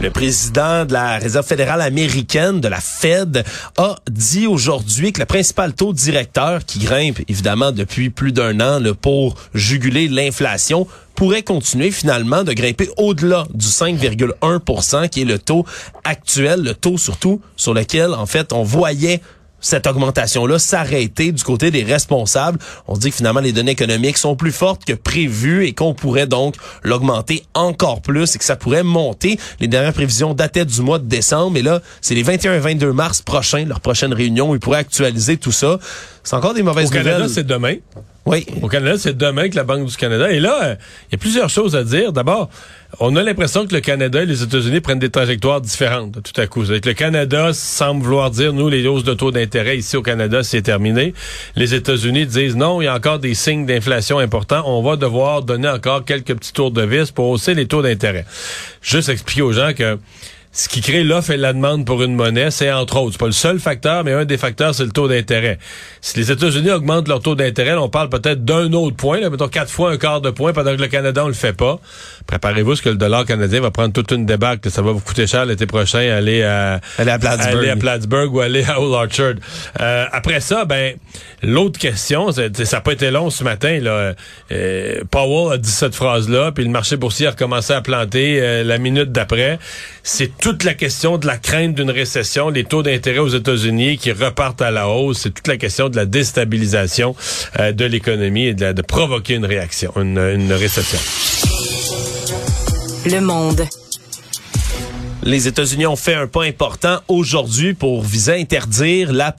Le 0.00 0.10
président 0.10 0.86
de 0.86 0.94
la 0.94 1.18
Réserve 1.18 1.46
fédérale 1.46 1.82
américaine, 1.82 2.60
de 2.60 2.68
la 2.68 2.80
Fed, 2.80 3.44
a 3.76 3.96
dit 4.10 4.46
aujourd'hui 4.46 5.12
que 5.12 5.20
le 5.20 5.26
principal 5.26 5.74
taux 5.74 5.92
directeur 5.92 6.64
qui 6.64 6.78
grimpe 6.78 7.20
évidemment 7.28 7.70
depuis 7.70 8.08
plus 8.08 8.32
d'un 8.32 8.60
an 8.60 8.78
là, 8.78 8.94
pour 8.94 9.36
juguler 9.52 10.08
l'inflation 10.08 10.86
pourrait 11.14 11.42
continuer 11.42 11.90
finalement 11.90 12.44
de 12.44 12.54
grimper 12.54 12.88
au-delà 12.96 13.46
du 13.52 13.66
5,1% 13.66 15.10
qui 15.10 15.20
est 15.20 15.26
le 15.26 15.38
taux 15.38 15.66
actuel, 16.04 16.62
le 16.62 16.74
taux 16.74 16.96
surtout 16.96 17.42
sur 17.56 17.74
lequel 17.74 18.14
en 18.14 18.24
fait 18.24 18.54
on 18.54 18.62
voyait 18.62 19.20
cette 19.60 19.86
augmentation-là 19.86 20.58
s'arrêter 20.58 21.32
du 21.32 21.42
côté 21.42 21.70
des 21.70 21.82
responsables. 21.82 22.58
On 22.88 22.96
dit 22.96 23.10
que 23.10 23.16
finalement 23.16 23.40
les 23.40 23.52
données 23.52 23.72
économiques 23.72 24.18
sont 24.18 24.36
plus 24.36 24.52
fortes 24.52 24.84
que 24.84 24.92
prévues 24.92 25.66
et 25.66 25.72
qu'on 25.72 25.94
pourrait 25.94 26.26
donc 26.26 26.54
l'augmenter 26.82 27.44
encore 27.54 28.00
plus 28.02 28.34
et 28.34 28.38
que 28.38 28.44
ça 28.44 28.56
pourrait 28.56 28.82
monter. 28.82 29.38
Les 29.60 29.68
dernières 29.68 29.92
prévisions 29.92 30.34
dataient 30.34 30.64
du 30.64 30.80
mois 30.82 30.98
de 30.98 31.04
décembre 31.06 31.56
et 31.56 31.62
là, 31.62 31.80
c'est 32.00 32.14
les 32.14 32.22
21 32.22 32.54
et 32.54 32.58
22 32.58 32.92
mars 32.92 33.22
prochains, 33.22 33.64
leur 33.64 33.80
prochaine 33.80 34.12
réunion, 34.12 34.50
où 34.50 34.54
ils 34.54 34.60
pourraient 34.60 34.78
actualiser 34.78 35.36
tout 35.36 35.52
ça. 35.52 35.78
C'est 36.22 36.36
encore 36.36 36.54
des 36.54 36.62
mauvaises 36.62 36.88
Au 36.88 36.92
Canada, 36.92 37.18
nouvelles. 37.18 37.30
c'est 37.30 37.46
demain. 37.46 37.74
Oui. 38.30 38.46
Au 38.62 38.68
Canada, 38.68 38.96
c'est 38.96 39.16
demain 39.16 39.48
que 39.48 39.56
la 39.56 39.64
Banque 39.64 39.86
du 39.86 39.96
Canada. 39.96 40.30
Et 40.30 40.38
là, 40.38 40.60
euh, 40.62 40.74
il 41.08 41.12
y 41.12 41.14
a 41.16 41.18
plusieurs 41.18 41.50
choses 41.50 41.74
à 41.74 41.82
dire. 41.82 42.12
D'abord, 42.12 42.48
on 43.00 43.16
a 43.16 43.24
l'impression 43.24 43.66
que 43.66 43.74
le 43.74 43.80
Canada 43.80 44.22
et 44.22 44.26
les 44.26 44.44
États-Unis 44.44 44.80
prennent 44.80 45.00
des 45.00 45.10
trajectoires 45.10 45.60
différentes 45.60 46.22
tout 46.22 46.40
à 46.40 46.46
coup. 46.46 46.62
Que 46.62 46.88
le 46.88 46.94
Canada 46.94 47.52
semble 47.52 48.04
vouloir 48.04 48.30
dire, 48.30 48.52
nous, 48.52 48.68
les 48.68 48.86
hausses 48.86 49.02
de 49.02 49.14
taux 49.14 49.32
d'intérêt 49.32 49.78
ici 49.78 49.96
au 49.96 50.02
Canada, 50.02 50.44
c'est 50.44 50.62
terminé. 50.62 51.12
Les 51.56 51.74
États-Unis 51.74 52.24
disent, 52.26 52.54
non, 52.54 52.80
il 52.80 52.84
y 52.84 52.88
a 52.88 52.94
encore 52.94 53.18
des 53.18 53.34
signes 53.34 53.66
d'inflation 53.66 54.20
importants. 54.20 54.62
On 54.64 54.80
va 54.80 54.94
devoir 54.94 55.42
donner 55.42 55.68
encore 55.68 56.04
quelques 56.04 56.36
petits 56.36 56.52
tours 56.52 56.70
de 56.70 56.82
vis 56.82 57.10
pour 57.10 57.30
hausser 57.30 57.54
les 57.54 57.66
taux 57.66 57.82
d'intérêt. 57.82 58.26
Juste 58.80 59.08
expliquer 59.08 59.42
aux 59.42 59.52
gens 59.52 59.72
que 59.76 59.98
ce 60.52 60.68
qui 60.68 60.80
crée 60.80 61.04
l'offre 61.04 61.30
et 61.30 61.36
la 61.36 61.52
demande 61.52 61.86
pour 61.86 62.02
une 62.02 62.16
monnaie, 62.16 62.50
c'est 62.50 62.72
entre 62.72 62.96
autres, 62.98 63.12
c'est 63.12 63.18
pas 63.20 63.26
le 63.26 63.32
seul 63.32 63.60
facteur, 63.60 64.02
mais 64.02 64.12
un 64.12 64.24
des 64.24 64.36
facteurs, 64.36 64.74
c'est 64.74 64.84
le 64.84 64.90
taux 64.90 65.06
d'intérêt. 65.06 65.58
Si 66.00 66.18
les 66.18 66.32
États-Unis 66.32 66.70
augmentent 66.72 67.06
leur 67.06 67.20
taux 67.20 67.36
d'intérêt, 67.36 67.74
on 67.74 67.88
parle 67.88 68.08
peut-être 68.08 68.44
d'un 68.44 68.72
autre 68.72 68.96
point, 68.96 69.20
là, 69.20 69.30
mettons 69.30 69.46
quatre 69.48 69.70
fois 69.70 69.92
un 69.92 69.96
quart 69.96 70.20
de 70.20 70.30
point, 70.30 70.52
pendant 70.52 70.74
que 70.74 70.80
le 70.82 70.88
Canada, 70.88 71.24
on 71.24 71.28
le 71.28 71.34
fait 71.34 71.52
pas. 71.52 71.78
Préparez-vous 72.26 72.74
ce 72.74 72.82
que 72.82 72.88
le 72.88 72.96
dollar 72.96 73.24
canadien 73.26 73.60
va 73.60 73.70
prendre 73.70 73.92
toute 73.92 74.10
une 74.10 74.26
débâcle. 74.26 74.70
Ça 74.70 74.82
va 74.82 74.90
vous 74.92 75.00
coûter 75.00 75.26
cher 75.28 75.46
l'été 75.46 75.66
prochain, 75.66 75.98
aller 76.00 76.42
à, 76.42 76.80
Aller 76.98 77.10
à 77.12 77.18
Plattsburgh. 77.18 77.56
aller 77.58 77.70
à 77.70 77.76
Plattsburgh 77.76 78.34
ou 78.34 78.40
aller 78.40 78.64
à 78.64 78.80
Old 78.80 78.92
Orchard. 78.92 79.34
Euh, 79.80 80.04
après 80.12 80.40
ça, 80.40 80.64
ben, 80.64 80.96
l'autre 81.42 81.78
question, 81.78 82.32
c'est- 82.32 82.64
ça 82.64 82.76
n'a 82.78 82.80
pas 82.80 82.92
été 82.92 83.10
long 83.12 83.30
ce 83.30 83.44
matin, 83.44 83.78
là. 83.80 84.14
Euh, 84.52 85.00
Powell 85.10 85.52
a 85.54 85.58
dit 85.58 85.70
cette 85.70 85.94
phrase-là, 85.94 86.50
puis 86.52 86.64
le 86.64 86.70
marché 86.70 86.96
boursier 86.96 87.28
a 87.28 87.30
recommencé 87.30 87.72
à 87.72 87.80
planter 87.82 88.38
euh, 88.40 88.64
la 88.64 88.78
minute 88.78 89.12
d'après. 89.12 89.58
C'est 90.02 90.39
toute 90.40 90.64
la 90.64 90.74
question 90.74 91.18
de 91.18 91.26
la 91.26 91.36
crainte 91.36 91.74
d'une 91.74 91.90
récession, 91.90 92.48
les 92.48 92.64
taux 92.64 92.82
d'intérêt 92.82 93.18
aux 93.18 93.28
États-Unis 93.28 93.98
qui 93.98 94.10
repartent 94.10 94.62
à 94.62 94.70
la 94.70 94.88
hausse. 94.88 95.20
C'est 95.22 95.30
toute 95.34 95.46
la 95.46 95.56
question 95.56 95.88
de 95.88 95.96
la 95.96 96.06
déstabilisation 96.06 97.14
euh, 97.58 97.72
de 97.72 97.84
l'économie 97.84 98.46
et 98.46 98.54
de, 98.54 98.82
provoquer 98.82 99.34
une 99.34 99.44
réaction, 99.44 99.92
une 99.96 100.52
récession. 100.52 100.98
Le 103.06 103.20
monde. 103.20 103.66
Les 105.22 105.46
États-Unis 105.46 105.86
ont 105.86 105.96
fait 105.96 106.14
un 106.14 106.26
pas 106.26 106.44
important 106.44 107.00
aujourd'hui 107.06 107.74
pour 107.74 108.02
viser 108.02 108.32
à 108.32 108.36
interdire 108.36 109.12
la, 109.12 109.34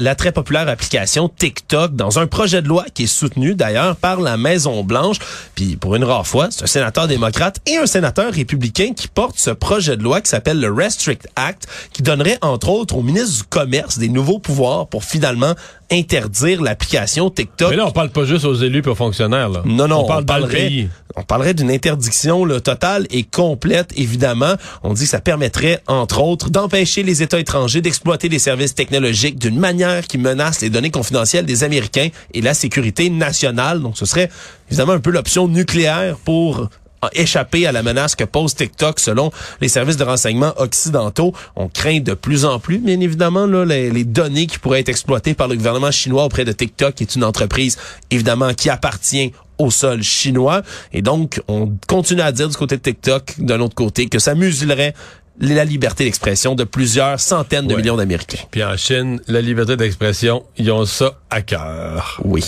la, 0.00 0.14
très 0.14 0.32
populaire 0.32 0.68
application 0.68 1.30
TikTok 1.30 1.96
dans 1.96 2.18
un 2.18 2.26
projet 2.26 2.60
de 2.60 2.68
loi 2.68 2.84
qui 2.92 3.04
est 3.04 3.06
soutenu 3.06 3.54
d'ailleurs 3.54 3.96
par 3.96 4.20
la 4.20 4.36
Maison 4.36 4.84
Blanche. 4.84 5.16
Puis 5.54 5.76
pour 5.76 5.96
une 5.96 6.04
rare 6.04 6.26
fois, 6.26 6.48
c'est 6.50 6.64
un 6.64 6.66
sénateur 6.66 7.08
démocrate 7.08 7.58
et 7.66 7.78
un 7.78 7.86
sénateur 7.86 8.30
républicain 8.34 8.92
qui 8.94 9.08
porte 9.08 9.38
ce 9.38 9.50
projet 9.50 9.96
de 9.96 10.02
loi 10.02 10.20
qui 10.20 10.28
s'appelle 10.28 10.60
le 10.60 10.70
Restrict 10.70 11.26
Act, 11.36 11.66
qui 11.94 12.02
donnerait 12.02 12.38
entre 12.42 12.68
autres 12.68 12.94
au 12.94 13.02
ministre 13.02 13.38
du 13.38 13.44
Commerce 13.44 13.96
des 13.98 14.10
nouveaux 14.10 14.40
pouvoirs 14.40 14.88
pour 14.88 15.04
finalement 15.04 15.54
interdire 15.90 16.62
l'application 16.62 17.30
TikTok. 17.30 17.70
Mais 17.70 17.76
là, 17.76 17.86
on 17.86 17.90
parle 17.90 18.10
pas 18.10 18.24
juste 18.24 18.44
aux 18.44 18.54
élus 18.54 18.82
et 18.84 18.88
aux 18.88 18.94
fonctionnaires. 18.94 19.48
Là. 19.48 19.62
Non, 19.64 19.88
non, 19.88 20.00
on 20.00 20.06
parle 20.06 20.24
parlerait, 20.24 20.68
pays. 20.68 20.88
on 21.16 21.22
parlerait 21.22 21.54
d'une 21.54 21.70
interdiction 21.70 22.44
là, 22.44 22.60
totale 22.60 23.06
et 23.10 23.22
complète, 23.22 23.92
évidemment. 23.96 24.54
On 24.82 24.92
dit 24.92 25.04
que 25.04 25.08
ça 25.08 25.20
permettrait, 25.20 25.82
entre 25.86 26.20
autres, 26.20 26.50
d'empêcher 26.50 27.02
les 27.02 27.22
États 27.22 27.38
étrangers 27.38 27.80
d'exploiter 27.80 28.28
les 28.28 28.38
services 28.38 28.74
technologiques 28.74 29.38
d'une 29.38 29.58
manière 29.58 30.06
qui 30.06 30.18
menace 30.18 30.60
les 30.60 30.70
données 30.70 30.90
confidentielles 30.90 31.46
des 31.46 31.64
Américains 31.64 32.08
et 32.34 32.40
la 32.40 32.54
sécurité 32.54 33.08
nationale. 33.10 33.80
Donc, 33.80 33.96
ce 33.96 34.04
serait 34.04 34.30
évidemment 34.68 34.92
un 34.92 35.00
peu 35.00 35.10
l'option 35.10 35.48
nucléaire 35.48 36.16
pour 36.24 36.68
échapper 37.12 37.66
à 37.66 37.72
la 37.72 37.82
menace 37.82 38.14
que 38.14 38.24
pose 38.24 38.54
TikTok 38.54 39.00
selon 39.00 39.30
les 39.60 39.68
services 39.68 39.96
de 39.96 40.04
renseignement 40.04 40.52
occidentaux. 40.56 41.32
On 41.56 41.68
craint 41.68 42.00
de 42.00 42.14
plus 42.14 42.44
en 42.44 42.58
plus, 42.58 42.78
bien 42.78 43.00
évidemment, 43.00 43.46
là, 43.46 43.64
les, 43.64 43.90
les 43.90 44.04
données 44.04 44.46
qui 44.46 44.58
pourraient 44.58 44.80
être 44.80 44.88
exploitées 44.88 45.34
par 45.34 45.48
le 45.48 45.56
gouvernement 45.56 45.90
chinois 45.90 46.24
auprès 46.24 46.44
de 46.44 46.52
TikTok, 46.52 46.94
qui 46.94 47.04
est 47.04 47.14
une 47.14 47.24
entreprise, 47.24 47.76
évidemment, 48.10 48.52
qui 48.54 48.70
appartient 48.70 49.32
au 49.58 49.70
sol 49.70 50.02
chinois. 50.02 50.62
Et 50.92 51.02
donc, 51.02 51.40
on 51.48 51.72
continue 51.88 52.20
à 52.20 52.30
dire 52.32 52.48
du 52.48 52.56
côté 52.56 52.76
de 52.76 52.82
TikTok, 52.82 53.34
d'un 53.38 53.60
autre 53.60 53.74
côté, 53.74 54.08
que 54.08 54.18
ça 54.18 54.34
muselerait 54.34 54.94
la 55.40 55.64
liberté 55.64 56.04
d'expression 56.04 56.54
de 56.56 56.64
plusieurs 56.64 57.20
centaines 57.20 57.66
de 57.68 57.74
Ouais. 57.74 57.80
millions 57.80 57.96
d'Américains. 57.96 58.38
Puis 58.50 58.62
en 58.64 58.76
Chine, 58.76 59.20
la 59.28 59.40
liberté 59.40 59.76
d'expression, 59.76 60.44
ils 60.56 60.70
ont 60.72 60.84
ça 60.84 61.18
à 61.30 61.42
cœur. 61.42 62.20
Oui. 62.24 62.44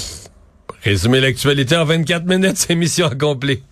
Résumer 0.83 1.21
l'actualité 1.21 1.77
en 1.77 1.85
24 1.85 2.25
minutes, 2.27 2.57
c'est 2.57 2.75
mission 2.75 3.07
accomplie. 3.07 3.63